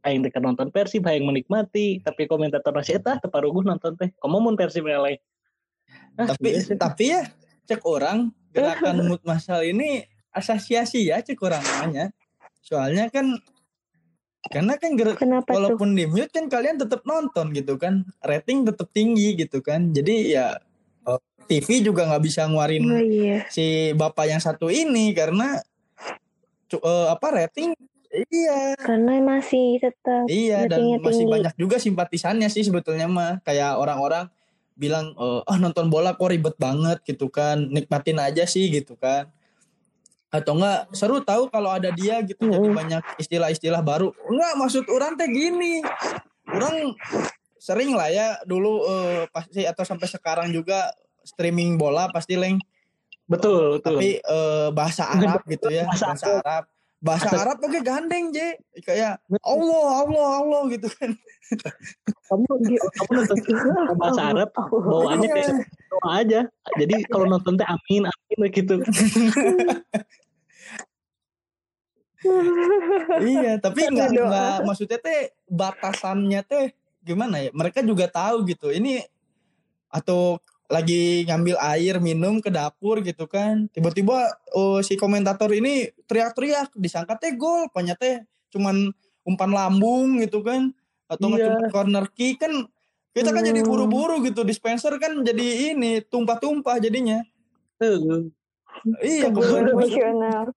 Aing 0.00 0.22
keur 0.24 0.40
nonton 0.40 0.68
Persib 0.70 1.02
hayang 1.04 1.26
menikmati, 1.26 2.00
tapi 2.00 2.24
komentator 2.24 2.72
si 2.80 2.94
eta 2.94 3.18
teu 3.18 3.28
paruguh 3.28 3.60
nonton 3.60 3.92
teh. 3.92 4.08
Komo 4.16 4.38
mun 4.38 4.54
Persib 4.54 4.84
eleh. 4.84 5.20
Ah, 6.14 6.28
tapi 6.28 6.48
iya 6.50 6.60
sih. 6.62 6.76
tapi 6.76 7.04
ya 7.10 7.28
cek 7.64 7.84
orang 7.84 8.32
gerakan 8.58 8.96
mood 9.06 9.22
masal 9.22 9.60
ini 9.62 10.02
asosiasi 10.30 11.08
ya 11.08 11.22
namanya 11.22 12.10
soalnya 12.60 13.08
kan 13.08 13.38
karena 14.48 14.78
kan 14.80 14.94
ger- 14.94 15.18
Kenapa 15.18 15.50
tuh? 15.50 15.54
walaupun 15.60 15.92
di 15.92 16.06
mute 16.06 16.30
kan 16.30 16.46
kalian 16.46 16.78
tetap 16.78 17.02
nonton 17.04 17.52
gitu 17.52 17.76
kan 17.76 18.06
rating 18.22 18.64
tetap 18.64 18.88
tinggi 18.90 19.34
gitu 19.34 19.60
kan 19.60 19.90
jadi 19.90 20.14
ya 20.24 20.46
eh, 21.04 21.20
TV 21.48 21.82
juga 21.82 22.06
nggak 22.06 22.22
bisa 22.22 22.46
nguarin 22.46 22.84
Oh 22.86 23.02
iya. 23.02 23.44
si 23.50 23.92
bapak 23.92 24.30
yang 24.30 24.40
satu 24.40 24.70
ini 24.70 25.12
karena 25.12 25.58
eh, 26.70 27.06
apa 27.08 27.26
rating 27.34 27.74
iya 28.32 28.72
Karena 28.80 29.20
masih 29.20 29.82
tetap 29.82 30.24
iya 30.30 30.64
dan 30.64 30.96
masih 30.96 31.28
tinggi. 31.28 31.32
banyak 31.34 31.54
juga 31.60 31.76
simpatisannya 31.76 32.48
sih 32.48 32.64
sebetulnya 32.64 33.04
mah 33.04 33.44
kayak 33.44 33.76
orang-orang 33.76 34.32
bilang 34.78 35.12
eh, 35.18 35.40
ah 35.44 35.58
nonton 35.58 35.90
bola 35.90 36.14
kok 36.14 36.30
ribet 36.30 36.54
banget 36.56 37.02
gitu 37.02 37.26
kan. 37.28 37.58
Nikmatin 37.68 38.22
aja 38.22 38.46
sih 38.46 38.70
gitu 38.70 38.94
kan. 38.94 39.28
Atau 40.30 40.54
enggak 40.54 40.88
seru 40.94 41.18
tahu 41.20 41.50
kalau 41.50 41.74
ada 41.74 41.90
dia 41.90 42.22
gitu 42.22 42.46
jadi 42.46 42.68
Mm-mm. 42.68 42.78
banyak 42.78 43.02
istilah-istilah 43.18 43.82
baru. 43.82 44.14
Enggak 44.30 44.52
maksud 44.56 44.84
orang 44.88 45.18
teh 45.18 45.26
gini. 45.26 45.82
Orang 46.48 46.94
sering 47.58 47.92
lah 47.92 48.08
ya 48.08 48.38
dulu 48.46 48.86
eh, 48.86 49.22
pasti 49.34 49.66
atau 49.66 49.82
sampai 49.82 50.06
sekarang 50.06 50.48
juga 50.54 50.94
streaming 51.26 51.76
bola 51.76 52.08
pasti 52.08 52.38
leng. 52.38 52.62
Betul, 53.28 53.76
betul. 53.76 54.00
tapi 54.00 54.08
eh, 54.22 54.68
bahasa 54.72 55.04
Arab 55.12 55.44
gitu 55.44 55.68
ya 55.68 55.84
Bahasa 55.84 56.16
bahasa 56.16 56.40
Arab 56.40 56.64
bahasa 56.98 57.30
Bahasa- 57.30 57.42
Arab 57.46 57.58
oke 57.62 57.78
gandeng 57.80 58.34
je 58.34 58.58
kayak 58.82 59.22
Allah 59.46 59.86
Allah 60.02 60.26
Allah 60.42 60.62
gitu 60.74 60.90
kan. 60.90 61.14
Kamu 62.28 62.44
kamu 62.68 63.10
nonton 63.14 63.38
bahasa 63.96 64.22
Arab 64.34 64.50
bawaannya 64.68 65.28
kayak 65.30 65.50
doa 65.88 66.10
aja. 66.20 66.40
Jadi 66.76 66.94
kalau 67.08 67.26
nonton 67.30 67.54
teh 67.54 67.64
amin 67.64 68.04
amin 68.04 68.38
gitu. 68.50 68.74
iya 73.22 73.62
tapi 73.62 73.80
nggak 73.88 74.08
nggak 74.10 74.56
maksudnya 74.66 74.98
teh 74.98 75.30
batasannya 75.46 76.40
teh 76.44 76.74
gimana 77.06 77.38
ya? 77.46 77.50
Mereka 77.54 77.80
juga 77.86 78.10
tahu 78.10 78.42
gitu. 78.44 78.74
Ini 78.74 79.06
atau 79.88 80.36
lagi 80.68 81.24
ngambil 81.24 81.56
air 81.74 81.96
minum 81.96 82.44
ke 82.44 82.52
dapur 82.52 83.00
gitu 83.00 83.24
kan 83.24 83.72
tiba-tiba 83.72 84.28
oh, 84.52 84.84
si 84.84 85.00
komentator 85.00 85.48
ini 85.50 85.88
teriak-teriak 86.04 86.76
disangka 86.76 87.16
teh 87.16 87.32
gol 87.32 87.72
pokoknya 87.72 87.96
teh 87.96 88.20
cuman 88.52 88.92
umpan 89.24 89.48
lambung 89.48 90.20
gitu 90.20 90.44
kan 90.44 90.68
atau 91.08 91.32
Iya. 91.32 91.56
cuma 91.56 91.72
corner 91.72 92.04
kick 92.12 92.44
kan 92.44 92.52
kita 93.16 93.32
kan 93.32 93.40
jadi 93.40 93.64
Hmm. 93.64 93.68
buru-buru 93.72 94.20
gitu 94.20 94.44
dispenser 94.44 94.92
kan 95.00 95.24
jadi 95.24 95.72
ini 95.72 96.04
tumpah-tumpah 96.04 96.76
jadinya 96.78 97.24
Tuh. 97.80 98.28
iya 99.00 99.32
emosional. 99.32 100.52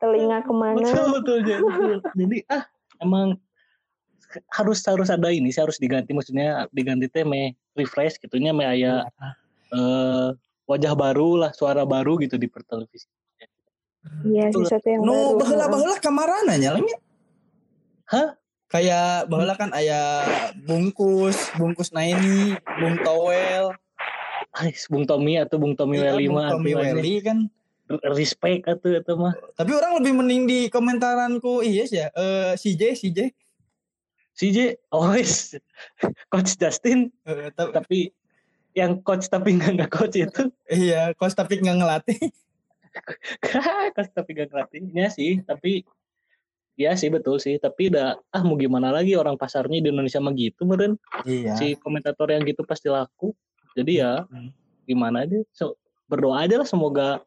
Telinga 0.00 0.40
ke 0.40 0.52
mana? 0.56 0.80
Betul 0.80 1.06
betul 1.20 1.38
betul. 1.44 1.96
Jadi 2.16 2.36
ah 2.48 2.64
emang 3.04 3.36
harus 4.54 4.80
harus 4.86 5.10
ada 5.12 5.28
ini 5.28 5.52
sih 5.52 5.60
harus 5.60 5.76
diganti 5.76 6.14
maksudnya 6.14 6.70
diganti 6.72 7.10
teh 7.10 7.26
me 7.26 7.52
refresh 7.76 8.16
gitunya 8.16 8.54
me 8.54 8.64
aya 8.64 9.04
eh, 9.70 10.28
wajah 10.66 10.92
baru 10.94 11.46
lah 11.46 11.50
suara 11.54 11.82
baru 11.82 12.18
gitu 12.22 12.38
di 12.38 12.46
pertelevisi. 12.46 13.06
Iya, 14.24 14.48
sesuatu 14.48 14.86
yang 14.88 15.04
nu 15.04 15.12
baru. 15.12 15.38
baheula 15.44 15.66
baheula 15.68 15.96
kamarana 16.00 16.54
nya 16.56 16.76
ya? 16.76 16.98
Hah? 18.10 18.28
kayak 18.70 19.26
baheula 19.26 19.58
kan 19.58 19.74
aya 19.74 20.22
bungkus 20.62 21.50
bungkus 21.58 21.90
naini 21.90 22.54
bung 22.78 22.96
towel 23.02 23.74
Bung 24.90 25.06
Tommy 25.06 25.38
atau 25.38 25.62
Bung 25.62 25.78
Tommy 25.78 26.02
Iya, 26.02 26.10
Welly 26.10 26.26
Bung 26.26 26.42
Tommy. 26.42 26.72
Welly 26.74 27.22
kan 27.22 27.38
respect 28.14 28.66
atuh 28.70 29.02
eta 29.02 29.14
mah. 29.18 29.34
tapi 29.58 29.74
orang 29.74 29.98
lebih 29.98 30.12
mending 30.14 30.42
di 30.46 30.58
komentaranku 30.70 31.62
iya 31.62 31.82
sih 31.86 31.98
ya 31.98 32.08
eh 32.14 32.54
CJ 32.54 32.82
CJ 32.98 33.18
CJ 34.38 34.58
always 34.94 35.58
coach 36.30 36.54
Justin 36.54 37.10
ta- 37.58 37.74
tapi 37.74 38.14
yang 38.74 39.02
coach 39.02 39.26
tapi 39.26 39.58
nggak 39.58 39.72
nggak 39.76 39.90
coach 39.90 40.16
itu. 40.16 40.42
Iya 40.70 41.12
kos 41.18 41.34
tapi 41.34 41.58
nggak 41.58 41.78
ngelatih. 41.78 42.20
Coach 43.94 44.10
tapi 44.10 44.34
nggak 44.34 44.50
ngelatihnya 44.50 45.14
sih 45.14 45.38
tapi 45.46 45.86
ya 46.74 46.98
sih 46.98 47.06
betul 47.06 47.38
sih. 47.38 47.54
Tapi 47.58 47.90
udah 47.90 48.18
ah 48.34 48.42
mau 48.42 48.58
gimana 48.58 48.90
lagi 48.90 49.14
orang 49.14 49.38
pasarnya 49.38 49.78
di 49.78 49.94
Indonesia 49.94 50.18
mah 50.18 50.34
gitu 50.34 50.66
meren? 50.66 50.98
Iya. 51.22 51.54
Si 51.54 51.78
komentator 51.78 52.34
yang 52.34 52.42
gitu 52.42 52.66
pasti 52.66 52.90
laku. 52.90 53.30
Jadi 53.78 54.02
ya 54.02 54.26
Hmm. 54.26 54.50
gimana 54.90 55.22
aja 55.22 55.38
so, 55.54 55.78
berdoa 56.10 56.42
aja 56.42 56.58
lah 56.58 56.66
semoga 56.66 57.22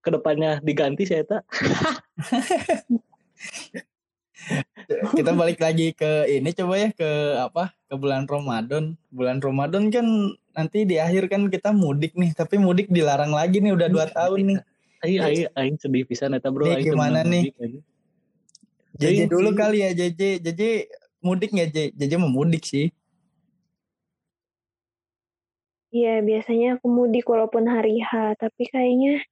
ke 0.00 0.08
depannya 0.08 0.64
diganti 0.64 1.04
saya 1.04 1.28
tak 1.28 1.42
kita 5.12 5.32
balik 5.32 5.58
lagi 5.58 5.92
ke 5.92 6.10
ini 6.28 6.50
coba 6.52 6.74
ya 6.76 6.88
ke 6.90 7.10
apa? 7.38 7.70
Ke 7.84 7.94
bulan 7.94 8.24
Ramadan. 8.24 8.94
Bulan 9.08 9.38
Ramadan 9.38 9.88
kan 9.88 10.06
nanti 10.50 10.82
di 10.82 10.96
akhir 10.96 11.26
kan 11.26 11.46
kita 11.46 11.70
mudik 11.70 12.12
nih 12.12 12.32
tapi 12.32 12.56
mudik 12.56 12.88
dilarang 12.88 13.30
lagi 13.30 13.58
nih 13.58 13.72
udah 13.72 13.88
dua 13.88 14.06
tahun 14.06 14.40
nih. 14.46 14.58
ayo 15.04 15.18
ayo 15.22 15.44
ayo 15.52 15.72
sedih 15.76 16.02
pisan 16.02 16.32
eta 16.32 16.48
bro. 16.48 16.64
Nih, 16.64 16.80
Aing 16.80 16.86
gimana 16.88 17.20
nih? 17.22 17.52
JJ 18.96 19.04
Aing 19.04 19.28
dulu 19.28 19.50
sih- 19.50 19.58
kali 19.58 19.78
ya 19.78 19.90
JJ 19.92 20.20
JJ 20.40 20.62
mudik 21.20 21.50
nggak 21.50 21.68
JJ 21.68 21.78
JJ 21.94 22.12
mau 22.16 22.32
mudik 22.32 22.64
sih. 22.64 22.88
Iya, 25.88 26.20
biasanya 26.20 26.76
aku 26.76 26.86
mudik 26.88 27.24
walaupun 27.24 27.64
hari 27.64 28.02
H, 28.02 28.36
tapi 28.36 28.68
kayaknya 28.68 29.22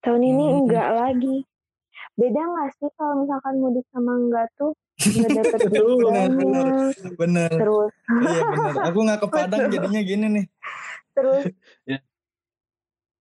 tahun 0.00 0.22
ini 0.22 0.44
Hmm. 0.44 0.56
enggak 0.60 0.88
lagi. 0.90 1.36
Beda 2.18 2.42
nggak 2.42 2.68
sih 2.82 2.90
kalau 2.98 3.22
misalkan 3.22 3.54
mudik 3.62 3.86
sama 3.94 4.18
enggak 4.18 4.50
tuh? 4.58 4.74
Nggak 4.98 5.30
dapet 5.38 5.60
duit 5.70 5.98
Bener, 6.02 6.28
bener. 6.34 6.66
bener. 7.14 7.50
Terus, 7.54 7.92
iya 8.10 8.40
bener. 8.42 8.72
Aku 8.90 8.98
nggak 9.06 9.18
ke 9.22 9.28
Padang 9.38 9.62
jadinya 9.70 10.02
gini 10.02 10.26
nih. 10.26 10.46
Terus. 11.14 11.42
Ya. 11.88 11.98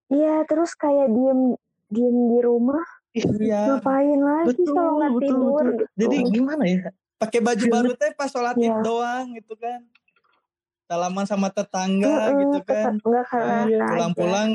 Iya, 0.07 0.35
terus 0.47 0.71
kayak 0.73 1.13
diem 1.13 1.53
diem 1.93 2.17
di 2.33 2.39
rumah. 2.41 2.81
Iya. 3.13 3.77
Ngapain 3.77 4.17
lagi 4.17 4.49
betul 4.49 4.73
kalau 4.73 4.91
nggak 4.97 5.13
tidur 5.19 5.45
betul. 5.45 5.67
gitu. 5.69 5.85
jadi 5.95 6.17
gimana 6.33 6.63
ya? 6.65 6.89
Pakai 7.17 7.39
baju 7.41 7.65
baru 7.69 7.91
teh 7.93 8.11
pas 8.17 8.29
sholat 8.29 8.55
Iya. 8.57 8.81
doang 8.81 9.25
gitu 9.37 9.53
kan. 9.55 9.81
Salaman 10.87 11.25
sama 11.27 11.51
tetangga 11.51 12.07
Heeh, 12.07 12.33
gitu 12.39 12.59
kan. 12.63 12.97
Iya, 13.67 13.83
pulang-pulang 13.85 14.49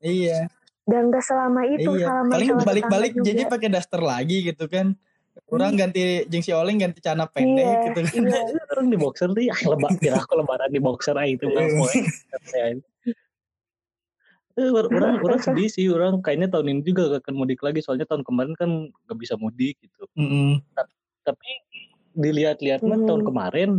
iya 0.00 0.48
dan 0.86 1.10
nggak 1.10 1.24
selama 1.26 1.66
itu 1.66 1.90
iya 1.98 2.06
salaman 2.06 2.32
paling 2.32 2.50
balik-balik 2.62 3.12
jadi 3.18 3.42
pakai 3.50 3.68
daster 3.74 3.98
lagi 3.98 4.46
gitu 4.46 4.70
kan 4.70 4.94
orang 5.50 5.74
ganti 5.76 6.24
jeng 6.30 6.42
si 6.46 6.54
Oleng 6.54 6.78
ganti 6.78 7.02
celana 7.02 7.26
pendek 7.26 7.66
iya, 7.66 7.84
gitu 7.90 7.98
kan 8.00 8.14
iya. 8.22 8.40
orang 8.72 8.86
di 8.88 8.96
boxer 8.96 9.28
tuh 9.34 9.42
ah 9.50 9.60
lebar 9.66 9.90
kira 9.98 10.16
aku 10.22 10.32
lebaran 10.38 10.70
di 10.70 10.80
boxer 10.80 11.14
ah 11.18 11.26
itu 11.26 11.44
nggak 11.46 11.66
mau 11.74 11.86
Eh, 14.56 14.72
or- 14.72 14.88
orang 14.88 15.20
orang 15.20 15.36
sedih 15.36 15.68
sih 15.68 15.84
orang 15.92 16.24
kayaknya 16.24 16.48
tahun 16.48 16.72
ini 16.72 16.80
juga 16.80 17.12
gak 17.12 17.28
akan 17.28 17.44
mudik 17.44 17.60
lagi 17.60 17.84
soalnya 17.84 18.08
tahun 18.08 18.24
kemarin 18.24 18.56
kan 18.56 18.88
gak 19.04 19.18
bisa 19.20 19.36
mudik 19.36 19.76
gitu 19.84 20.08
Mm-mm. 20.16 20.64
tapi 21.28 21.50
dilihat-lihat 22.16 22.80
mah 22.80 22.96
Hmm. 22.96 23.04
tahun 23.04 23.22
kemarin 23.28 23.70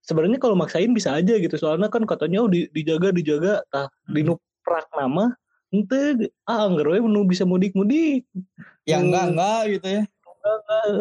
sebenarnya 0.00 0.40
kalau 0.40 0.56
maksain 0.56 0.88
bisa 0.96 1.12
aja 1.12 1.36
gitu 1.36 1.52
soalnya 1.60 1.92
kan 1.92 2.08
katanya 2.08 2.40
oh 2.40 2.48
di- 2.48 2.64
dijaga 2.72 3.12
dijaga 3.12 3.60
tah 3.68 3.92
Hmm. 4.08 4.16
di 4.16 4.24
prak 4.64 4.88
nama 4.96 5.36
ente 5.76 6.32
ah 6.44 6.64
anggar 6.64 6.88
we 6.88 6.98
nu 6.98 7.22
bisa 7.22 7.44
mudik-mudik 7.44 8.24
ya 8.88 8.96
Hmm. 8.96 9.12
enggak 9.12 9.24
enggak 9.36 9.60
gitu 9.76 9.88
ya 9.92 10.02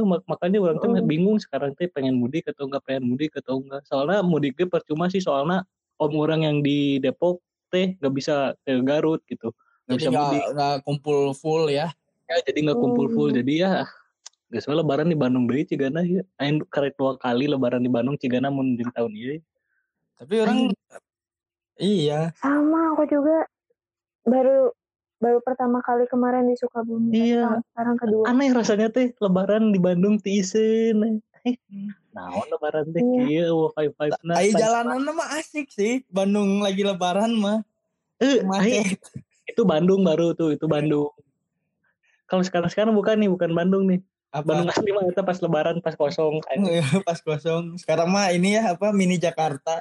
mak- 0.04 0.26
makanya 0.26 0.58
orang 0.60 0.78
tuh 0.82 0.90
Hmm. 0.92 1.06
bingung 1.06 1.38
sekarang 1.38 1.72
teh 1.74 1.88
pengen 1.88 2.18
mudik 2.18 2.44
atau 2.46 2.68
enggak 2.68 2.84
pengen 2.84 3.08
mudik 3.08 3.32
atau 3.38 3.62
enggak 3.62 3.86
soalnya 3.86 4.20
mudiknya 4.20 4.68
percuma 4.68 5.08
sih 5.08 5.22
soalnya 5.22 5.64
om 5.96 6.12
orang 6.18 6.44
yang 6.44 6.58
di 6.60 7.00
Depok 7.00 7.40
teh 7.70 7.96
nggak 7.96 8.14
bisa 8.14 8.54
ke 8.62 8.82
Garut 8.82 9.24
gitu 9.26 9.56
nggak 9.86 9.96
jadi 9.96 10.02
bisa 10.02 10.10
nggak 10.12 10.26
mudik 10.28 10.44
nggak 10.52 10.76
kumpul 10.84 11.18
full 11.32 11.64
ya 11.70 11.88
ya 12.26 12.36
jadi 12.44 12.60
nggak 12.66 12.80
kumpul 12.82 13.08
full 13.10 13.30
Hmm. 13.32 13.40
jadi 13.40 13.54
ya 13.56 13.72
Gak 14.46 14.62
soalnya 14.62 14.86
lebaran 14.86 15.10
di 15.10 15.18
Bandung 15.18 15.50
deh 15.50 15.66
Cigana 15.66 16.06
ya. 16.06 16.22
Ain 16.38 16.62
karek 16.70 16.94
dua 16.96 17.18
kali 17.18 17.50
lebaran 17.50 17.82
di 17.82 17.90
Bandung 17.90 18.14
Cigana 18.14 18.54
mun 18.54 18.78
tahun 18.94 19.12
ieu. 19.18 19.42
tapi 20.16 20.38
orang 20.40 20.70
iya 21.76 22.30
sama 22.40 22.94
aku 22.96 23.04
juga 23.10 23.44
baru 24.26 24.74
baru 25.16 25.40
pertama 25.40 25.80
kali 25.80 26.06
kemarin 26.06 26.44
di 26.44 26.58
Sukabumi 26.58 27.14
Iya. 27.14 27.46
Sekarang- 27.48 27.64
sekarang 27.72 27.96
kedua 27.98 28.24
Aneh 28.28 28.50
rasanya 28.52 28.88
teh 28.92 29.16
lebaran 29.16 29.72
di 29.72 29.80
Bandung 29.80 30.20
ti. 30.20 30.42
Eh, 30.42 31.56
naon 32.12 32.48
lebaran 32.50 32.90
teh 32.90 33.00
Iya. 33.00 33.24
kieu 33.24 33.70
five 33.72 33.94
five 33.96 34.12
na. 34.22 34.42
Ayo 34.42 34.52
jalanan 34.52 35.06
mah 35.08 35.38
asik 35.38 35.70
sih 35.72 36.04
Bandung 36.10 36.60
lagi 36.60 36.82
lebaran 36.82 37.32
mah 37.32 37.62
Eh, 38.18 38.42
macet 38.42 38.98
itu 39.46 39.62
Bandung 39.62 40.02
baru 40.02 40.32
tuh, 40.32 40.56
itu 40.56 40.66
Bandung. 40.66 41.12
Kalau 42.26 42.42
sekarang-sekarang 42.42 42.96
bukan 42.96 43.20
nih, 43.22 43.30
bukan 43.30 43.52
Bandung 43.54 43.86
nih. 43.86 44.02
Bandung 44.36 44.68
apa 44.68 44.76
asli 44.76 44.92
mah 44.92 45.04
eta 45.08 45.24
pas 45.24 45.40
lebaran 45.40 45.80
pas 45.80 45.96
kosong. 45.96 46.44
pas 47.08 47.20
kosong 47.22 47.80
sekarang 47.80 48.12
mah 48.12 48.36
ini 48.36 48.60
ya 48.60 48.76
apa 48.76 48.92
mini 48.92 49.16
Jakarta 49.16 49.80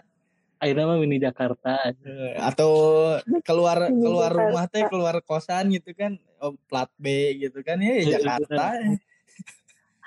Ayeuna 0.65 0.89
mah 0.89 0.97
mini 0.97 1.21
Jakarta. 1.21 1.93
Eh, 1.93 2.41
atau 2.41 2.73
keluar 3.45 3.93
keluar 3.93 4.33
Jakarta. 4.33 4.49
rumah 4.49 4.65
teh 4.73 4.83
keluar 4.89 5.17
kosan 5.21 5.69
gitu 5.77 5.93
kan 5.93 6.17
oh, 6.41 6.57
plat 6.73 6.89
B 6.97 7.37
gitu 7.37 7.61
kan 7.61 7.77
ya 7.85 8.01
Iya, 8.01 8.25
Jakarta 8.25 8.81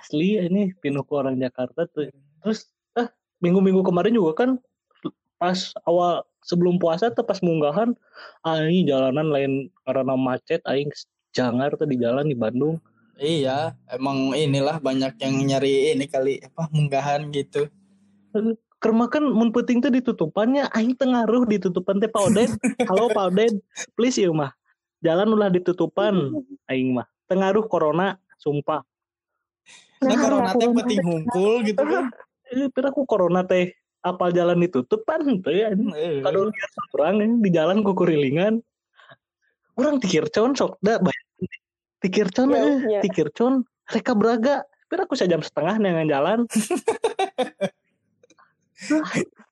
Asli 0.01 0.41
ini 0.41 0.73
pinuh 0.81 1.05
ke 1.05 1.13
orang 1.13 1.37
Jakarta 1.37 1.85
tuh. 1.85 2.09
Terus 2.41 2.65
ah 2.97 3.13
minggu-minggu 3.37 3.85
kemarin 3.85 4.17
juga 4.17 4.33
kan 4.33 4.49
pas 5.37 5.77
awal 5.85 6.25
sebelum 6.41 6.81
puasa 6.81 7.13
tuh 7.13 7.21
pas 7.21 7.37
munggahan 7.45 7.93
aing 8.41 8.89
jalanan 8.89 9.29
lain 9.29 9.53
karena 9.85 10.17
macet 10.17 10.65
aing 10.65 10.89
jangar 11.29 11.77
tuh 11.77 11.85
di 11.85 12.01
jalan 12.01 12.25
di 12.25 12.33
Bandung. 12.33 12.81
iya 13.17 13.73
emang 13.89 14.33
inilah 14.37 14.77
banyak 14.77 15.17
yang 15.21 15.33
nyari 15.41 15.93
ini 15.97 16.05
kali 16.05 16.37
apa 16.37 16.69
munggahan 16.69 17.33
gitu 17.33 17.65
Kerma 18.77 19.09
kan 19.09 19.25
mun 19.25 19.49
peuting 19.49 19.81
tuh 19.81 19.89
ditutupannya 19.89 20.69
aing 20.69 20.93
tengaruh 20.93 21.49
ditutupan 21.49 21.97
teh 21.97 22.05
Pak 22.05 22.21
Oden. 22.29 22.49
Halo 22.89 23.09
Pak 23.09 23.33
Oden, 23.33 23.57
please 23.97 24.21
ya 24.21 24.29
mah. 24.29 24.53
Jalan 25.01 25.33
ulah 25.33 25.49
ditutupan 25.49 26.13
aing 26.69 26.93
mah. 26.93 27.09
Tengaruh 27.25 27.65
corona, 27.65 28.21
sumpah. 28.37 28.85
nah 29.97 30.13
Nah, 30.13 30.17
corona 30.21 30.49
teh 30.53 30.69
penting 30.69 31.01
hungkul 31.01 31.65
gitu 31.65 31.81
kan 31.81 32.13
Eh, 32.53 32.69
pira 32.73 32.93
aku 32.93 33.03
corona 33.09 33.41
teh 33.41 33.73
apal 34.05 34.29
jalan 34.29 34.61
ditutup 34.61 35.01
kan 35.09 35.25
teu 35.41 35.57
ya. 35.57 35.73
Eh, 35.73 36.21
Kalau 36.21 36.53
lihat 36.53 36.71
orang 36.93 37.41
di 37.41 37.49
jalan 37.49 37.81
kukurilingan. 37.81 38.61
Orang 39.73 39.97
tikircon 39.97 40.53
sok 40.53 40.77
da 40.85 41.01
teh. 41.01 41.17
Tikircon 41.97 42.53
Iya, 42.53 42.61
eh, 42.61 42.77
iya. 42.93 42.99
tikircon 43.01 43.65
reka 43.89 44.13
beraga. 44.13 44.61
Pira 44.85 45.09
aku 45.09 45.17
sejam 45.17 45.41
setengah 45.41 45.81
dengan 45.81 46.05
jalan. 46.05 46.39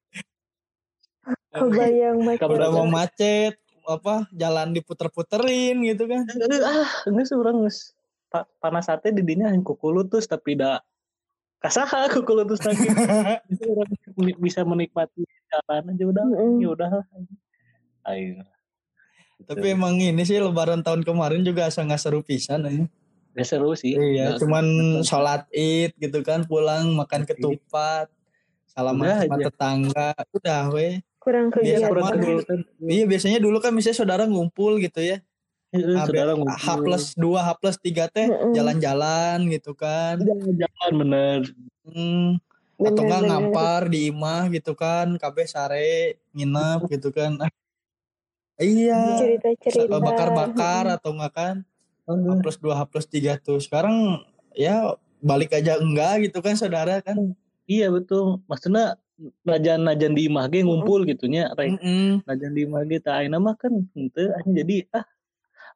kebayang 1.56 2.18
macet 2.22 2.48
udah 2.48 2.70
mau 2.70 2.88
macet 2.88 3.56
apa 3.86 4.26
jalan 4.34 4.74
diputer-puterin 4.74 5.78
gitu 5.86 6.10
kan. 6.10 6.26
Eh, 6.26 6.62
ah 6.62 6.90
geus 7.06 7.32
urang 7.32 7.64
geus 7.64 7.94
pa, 8.28 8.44
panas 8.58 8.90
hati 8.90 9.14
di 9.14 9.22
dinya 9.22 9.54
yang 9.54 9.62
kukulutus 9.62 10.26
tapi 10.26 10.58
da 10.58 10.82
kasaha 11.62 12.10
kukulutus 12.12 12.66
lagi 12.66 12.82
itu 13.54 13.64
orang 13.70 13.90
meni- 14.18 14.38
bisa 14.42 14.66
menikmati 14.66 15.22
jalan 15.50 15.94
aja 15.94 16.04
udah 16.06 16.26
Mm-mm. 16.26 16.54
ya 16.62 16.70
udah 16.74 16.90
ayo. 18.10 18.42
Tapi 19.46 19.78
emang 19.78 20.00
ini 20.00 20.26
sih 20.26 20.42
lebaran 20.42 20.82
tahun 20.82 21.06
kemarin 21.06 21.46
juga 21.46 21.70
asa 21.70 21.86
nggak 21.86 22.02
seru 22.02 22.26
pisan 22.26 22.66
ya. 22.66 22.86
Gak 23.36 23.48
seru 23.52 23.76
sih. 23.76 24.00
Iya, 24.00 24.32
Nggak- 24.32 24.40
cuman 24.42 24.66
sholat 25.04 25.44
id 25.52 25.92
gitu 26.00 26.24
kan, 26.24 26.48
pulang 26.48 26.96
makan 26.96 27.28
ketupat, 27.28 28.08
salaman 28.76 29.08
Udah 29.08 29.18
sama 29.24 29.36
aja. 29.40 29.46
tetangga, 29.48 30.10
udah 30.36 30.64
weh. 30.76 30.96
kurang 31.24 31.50
Biasa 31.50 31.90
kegiatan. 31.90 32.60
Iya 32.86 33.04
biasanya 33.10 33.40
dulu 33.42 33.58
kan 33.58 33.74
misalnya 33.74 33.98
saudara 33.98 34.24
ngumpul 34.30 34.78
gitu 34.78 35.02
ya, 35.02 35.24
saudara 35.74 36.38
H 36.38 36.38
ngumpul. 36.38 36.86
plus 36.86 37.06
dua, 37.18 37.40
H 37.42 37.50
plus 37.58 37.78
tiga 37.82 38.06
teh 38.12 38.30
jalan-jalan 38.54 39.50
gitu 39.50 39.74
kan, 39.74 40.22
jalan 40.54 40.92
bener. 40.94 41.40
Hmm, 41.82 42.38
atau 42.78 43.02
enggak 43.08 43.22
ngampar 43.26 43.82
di 43.90 44.14
imah 44.14 44.54
gitu 44.54 44.78
kan, 44.78 45.18
KB 45.18 45.38
sare 45.50 46.22
nginep 46.36 46.80
gitu 46.94 47.10
kan. 47.10 47.42
Iya, 48.62 49.20
cerita-cerita. 49.20 49.98
Bakar-bakar 49.98 50.94
atau 50.94 51.10
enggak 51.16 51.34
kan, 51.34 51.56
H 52.06 52.30
plus 52.46 52.58
dua, 52.62 52.78
H 52.78 52.82
plus 52.86 53.10
tiga 53.10 53.42
tuh. 53.42 53.58
Sekarang 53.58 54.22
ya 54.54 54.94
balik 55.26 55.58
aja 55.58 55.82
enggak 55.82 56.30
gitu 56.30 56.38
kan 56.46 56.54
saudara 56.54 57.02
kan. 57.02 57.34
Iya 57.66 57.88
betul. 57.90 58.42
Maksudnya 58.46 58.98
najan 59.42 59.82
najan 59.82 60.12
di 60.12 60.28
imah 60.28 60.46
ge 60.48 60.60
ngumpul 60.60 61.08
gitunya 61.08 61.48
rek 61.56 61.80
Mm-mm. 61.80 62.28
najan 62.28 62.52
di 62.52 62.68
imah 62.68 62.84
ge 62.84 63.00
tah 63.00 63.24
ayeuna 63.24 63.40
mah 63.40 63.56
kan 63.56 63.72
henteu 63.96 64.28
jadi 64.44 64.84
ah 64.92 65.08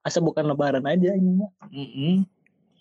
asa 0.03 0.19
bukan 0.19 0.43
lebaran 0.43 0.83
aja 0.83 1.15
ini 1.15 1.39
mah. 1.39 1.51
Mm-mm. 1.71 2.27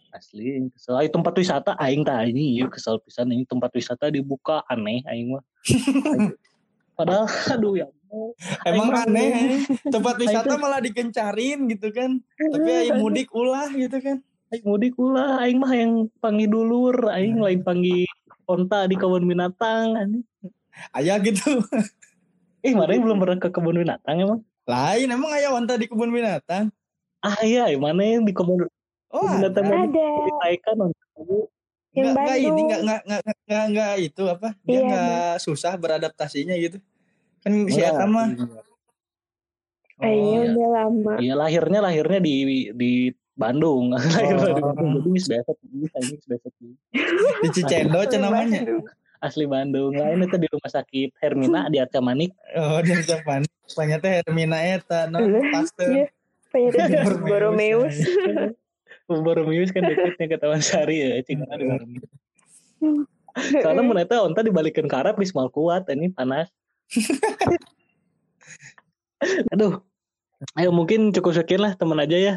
asli 0.08 0.56
aing 0.56 0.72
kesel. 0.72 0.96
Ayo 0.96 1.12
tempat 1.12 1.36
wisata 1.36 1.76
aing 1.76 2.02
tah 2.02 2.24
ini 2.24 2.56
ieu 2.56 2.66
kesel 2.66 2.98
pisan. 2.98 3.28
Ini 3.28 3.44
tempat 3.44 3.70
wisata 3.70 4.08
dibuka 4.08 4.64
aneh 4.66 5.04
aing 5.04 5.36
mah. 5.36 5.44
Aing- 6.10 6.34
padahal 6.98 7.28
aduh 7.54 7.76
ya. 7.76 7.86
Emang 8.64 8.88
Aing 8.88 8.88
mah- 8.88 9.04
aneh 9.04 9.30
tempat 9.84 10.16
wisata 10.16 10.48
Aing 10.48 10.62
malah 10.64 10.80
dikencarin 10.80 11.68
gitu 11.68 11.92
kan. 11.92 12.18
Tapi 12.34 12.70
ayo 12.82 12.92
mudik 12.98 13.28
ulah 13.30 13.68
gitu 13.70 14.00
kan. 14.00 14.16
aing 14.48 14.64
mudik 14.64 14.96
ulah. 14.96 15.38
Aing 15.38 15.60
mah 15.60 15.70
yang 15.70 15.92
panggil 16.18 16.48
dulur. 16.48 17.12
Aing 17.12 17.36
lain 17.38 17.60
panggil 17.60 18.08
onta 18.48 18.88
di 18.88 18.96
kebun 18.96 19.28
binatang 19.28 19.94
aneh. 19.94 20.22
Ayah 20.96 21.20
gitu. 21.20 21.60
eh 22.66 22.74
mana 22.74 22.90
yang 22.96 23.04
belum 23.06 23.18
pernah 23.22 23.38
ke 23.38 23.48
kebun 23.54 23.76
binatang 23.78 24.16
emang 24.18 24.40
Lain 24.68 25.08
emang 25.08 25.30
ayah 25.38 25.54
wanta 25.54 25.78
di 25.78 25.86
kebun 25.86 26.10
binatang. 26.10 26.68
ah 27.20 27.38
iya 27.42 27.70
mana 27.78 28.02
yang 28.02 28.24
di 28.26 28.34
kebun 28.34 28.66
Oh, 29.10 29.24
binatang 29.24 29.64
ada. 29.64 29.74
yang 29.74 29.88
ada 29.90 30.04
ditaikan 30.28 30.76
yang 30.78 30.92
Enggak, 31.98 32.14
enggak 32.14 32.38
ini 32.38 32.60
enggak 32.62 32.80
enggak 32.84 33.00
enggak 33.26 33.62
enggak, 33.72 33.92
itu 33.98 34.22
apa? 34.28 34.48
Dia 34.62 34.70
Iya, 34.70 34.80
enggak 34.84 35.32
susah 35.42 35.72
beradaptasinya 35.74 36.54
gitu. 36.60 36.78
Kan 37.42 37.52
si 37.72 37.80
Enggak. 37.80 37.90
Eta 37.96 38.06
mah. 38.06 38.28
kayaknya 39.98 40.38
Oh, 40.38 40.42
iya. 40.44 40.52
udah 40.54 40.68
lama 40.70 41.12
Iya 41.18 41.34
lahirnya 41.34 41.80
lahirnya 41.82 42.20
di 42.22 42.34
di 42.76 42.90
Bandung, 43.38 43.90
lahirnya 43.94 44.50
di 44.50 44.60
Oh. 44.60 44.74
Bandung. 44.74 45.14
Jadi 45.14 45.30
biasa 45.30 45.50
bisa 45.70 45.98
ini 46.02 46.14
di 47.38 47.48
Cicendo 47.54 47.98
namanya. 48.18 48.60
Asli 49.18 49.46
Bandung. 49.46 49.94
Lain 49.94 50.22
itu 50.22 50.36
di 50.38 50.46
rumah 50.50 50.70
sakit 50.70 51.10
Hermina 51.22 51.70
di 51.70 51.78
Arca 51.78 52.02
Manik. 52.02 52.34
Oh, 52.58 52.82
di 52.82 52.98
depan. 52.98 53.46
Banyak 53.74 53.98
teh 54.02 54.12
Hermina 54.22 54.58
eta 54.58 55.06
no 55.06 55.22
Iya. 55.22 55.40
pasteur. 55.54 55.90
Iya. 55.90 56.06
penyakit 56.48 57.20
Boromeus. 57.22 57.94
Boromeus 59.06 59.70
kan 59.70 59.84
deketnya 59.84 60.26
ke 60.32 60.36
Taman 60.40 60.60
Sari 60.60 60.96
ya, 60.98 61.08
cing 61.22 61.44
di 61.44 61.64
Boromius. 61.66 62.10
Soalnya 63.62 63.82
mun 63.86 63.98
eta 64.02 64.18
onta 64.18 64.42
dibalikin 64.42 64.90
ke 64.90 64.96
Arab 64.98 65.14
geus 65.18 65.30
mal 65.30 65.46
kuat 65.52 65.86
ini 65.92 66.10
panas. 66.10 66.50
Aduh. 69.54 69.82
Ayo 70.54 70.70
mungkin 70.70 71.10
cukup 71.10 71.34
sekian 71.34 71.66
lah 71.66 71.74
teman 71.74 71.98
aja 71.98 72.14
ya. 72.14 72.34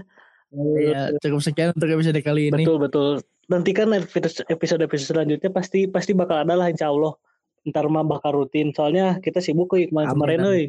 Iya, 0.51 1.15
cukup 1.23 1.39
sekian 1.39 1.71
untuk 1.71 1.87
episode 1.87 2.19
kali 2.19 2.51
ini. 2.51 2.63
Betul 2.67 2.77
betul. 2.83 3.11
Nantikan 3.47 3.87
episode 3.95 4.47
episode 4.51 4.83
selanjutnya 4.99 5.49
pasti 5.51 5.87
pasti 5.87 6.11
bakal 6.11 6.43
ada 6.43 6.55
lah 6.55 6.67
insya 6.67 6.91
Allah. 6.91 7.15
ntar 7.61 7.85
mah 7.93 8.01
bakal 8.01 8.41
rutin 8.41 8.73
soalnya 8.73 9.21
kita 9.21 9.37
sibuk 9.37 9.69
euy 9.77 9.85
kemarin 9.85 10.09
kemarin 10.17 10.39
euy 10.49 10.65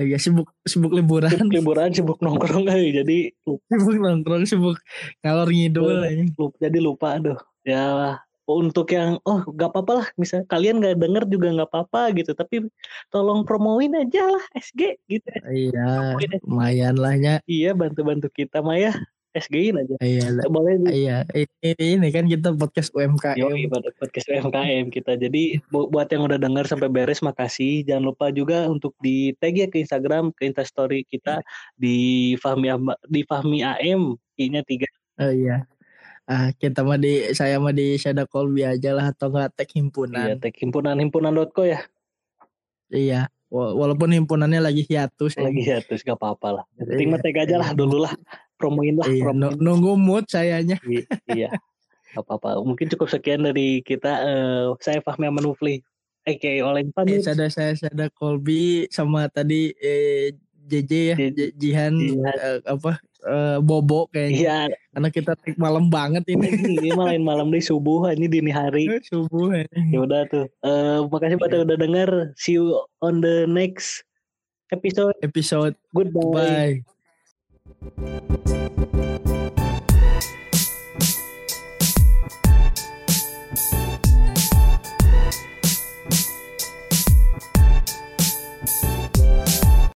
ya 0.00 0.16
sibuk 0.16 0.48
sibuk 0.64 0.88
liburan 0.88 1.28
sibuk 1.28 1.52
liburan 1.52 1.90
sibuk 1.92 2.18
nongkrong 2.24 2.64
euy 2.72 2.96
jadi 2.96 3.18
lupa, 3.44 3.68
sibuk 3.76 4.00
nongkrong 4.00 4.44
sibuk 4.48 4.76
ngalor 5.20 5.52
ngidul 5.52 6.00
aja. 6.00 6.24
lupa 6.32 6.56
jadi 6.56 6.78
lupa 6.80 7.06
aduh 7.20 7.38
ya 7.60 8.16
untuk 8.46 8.90
yang 8.90 9.22
oh 9.22 9.46
gak 9.54 9.70
apa-apa 9.70 9.92
lah 10.02 10.08
misal 10.18 10.42
kalian 10.50 10.82
gak 10.82 10.98
denger 10.98 11.24
juga 11.30 11.48
nggak 11.54 11.70
apa-apa 11.70 12.10
gitu. 12.18 12.34
Tapi 12.34 12.66
tolong 13.08 13.46
promoin 13.46 13.92
aja 13.94 14.26
lah 14.26 14.44
SG 14.58 14.98
gitu. 15.06 15.30
Iya 15.46 16.18
lumayan 16.42 16.98
lah 16.98 17.14
ya 17.14 17.34
iya 17.46 17.70
bantu-bantu 17.72 18.28
kita 18.32 18.60
Maya. 18.60 18.94
SG-in 19.32 19.80
aja. 19.80 19.96
Iya 20.04 20.44
boleh 20.52 20.76
iya 20.92 21.24
ini, 21.32 21.72
ini 21.80 22.08
kan 22.12 22.28
kita 22.28 22.52
podcast 22.52 22.92
UMKM 22.92 23.40
Yoi, 23.40 23.64
podcast 23.96 24.28
UMKM 24.28 24.92
kita. 24.92 25.16
Jadi 25.16 25.56
bu- 25.72 25.88
buat 25.88 26.12
yang 26.12 26.28
udah 26.28 26.36
dengar 26.36 26.68
sampai 26.68 26.92
beres 26.92 27.24
makasih. 27.24 27.80
Jangan 27.88 28.12
lupa 28.12 28.28
juga 28.28 28.68
untuk 28.68 28.92
di 29.00 29.32
tag 29.40 29.56
ya 29.56 29.72
ke 29.72 29.80
Instagram, 29.80 30.36
ke 30.36 30.52
Instastory 30.52 31.08
kita 31.08 31.40
di 31.80 32.36
Fahmi 32.44 32.68
di 33.08 33.24
Fahmi 33.24 33.64
AM, 33.64 34.20
I-nya 34.36 34.60
tiga. 34.68 34.88
oh 35.20 35.32
iya 35.32 35.64
ah 36.24 36.50
kita 36.52 36.80
mah 36.80 36.96
di 36.96 37.32
saya 37.32 37.56
mah 37.56 37.70
di 37.70 37.94
Shada 37.94 38.24
Kolbi 38.24 38.62
aja 38.62 38.90
lah 38.90 39.10
atau 39.10 39.28
nggak 39.28 39.54
tag 39.54 39.66
Iya, 39.66 39.74
himpunan 39.76 40.26
tag 40.38 40.54
himpunan 40.54 40.96
himpunan.co 40.96 41.62
ya. 41.62 41.80
iya 42.88 43.26
Wa- 43.48 43.76
walaupun 43.76 44.08
himpunannya 44.08 44.58
lagi 44.58 44.80
hiatus 44.82 45.36
ya. 45.36 45.44
Lagi 45.44 45.60
terus 45.84 46.00
gak 46.00 46.16
apa-apa 46.16 46.48
lah. 46.56 46.64
Yang 46.72 46.86
Penting 46.88 47.04
Iya, 47.04 47.12
mah 47.12 47.20
tag 47.20 47.36
aja 47.36 47.56
lah 47.58 47.70
dulu 47.72 47.96
lah. 48.00 48.12
Promoin 48.56 48.96
lah, 48.96 49.04
Iya, 49.04 49.28
promoin. 49.28 49.40
nu- 49.52 49.58
nunggu 49.60 49.92
mood 49.94 50.24
sayanya 50.24 50.80
I- 50.82 51.04
iya. 51.28 51.52
Gak 52.12 52.24
apa-apa. 52.24 52.64
Mungkin 52.64 52.88
cukup 52.88 53.08
sekian 53.08 53.44
dari 53.44 53.80
kita. 53.82 54.24
Eh, 54.24 54.64
saya 54.80 55.00
Fahmi 55.00 55.28
Ahmad 55.28 55.44
Mufli. 55.44 55.84
Aka 56.24 56.64
Oleng 56.64 56.88
Eh, 56.88 56.94
pamit. 56.94 57.20
Sada 57.20 57.44
saya 57.48 57.74
Sada 57.74 58.08
Kolbi 58.08 58.88
sama 58.88 59.28
tadi 59.28 59.68
eh, 59.74 60.32
JJ 60.62 60.92
ya 61.12 61.16
J- 61.28 61.52
Jihan 61.52 61.92
Jihan. 61.92 62.22
eh, 62.24 62.58
apa 62.64 63.02
eh, 63.26 63.58
Bobo 63.62 64.10
kayaknya. 64.10 64.38
Iya, 64.38 64.58
karena 64.92 65.08
kita 65.10 65.32
take 65.38 65.58
malam 65.58 65.88
banget 65.88 66.26
ini. 66.30 66.48
Ini 66.82 66.90
malah 66.94 67.14
malam 67.18 67.50
deh 67.50 67.62
subuh, 67.62 68.10
ini 68.12 68.26
dini 68.26 68.50
hari. 68.50 68.90
subuh 69.06 69.54
ya. 69.54 69.66
ya 69.70 69.98
udah 70.02 70.20
tuh. 70.28 70.46
Eh 70.62 70.98
makasih 71.06 71.36
buat 71.38 71.50
yang 71.52 71.64
udah 71.66 71.78
denger. 71.78 72.10
See 72.36 72.58
you 72.58 72.82
on 73.00 73.22
the 73.22 73.46
next 73.48 74.02
episode. 74.74 75.14
Episode. 75.22 75.74
Goodbye. 75.94 76.82
Bye 77.82 78.68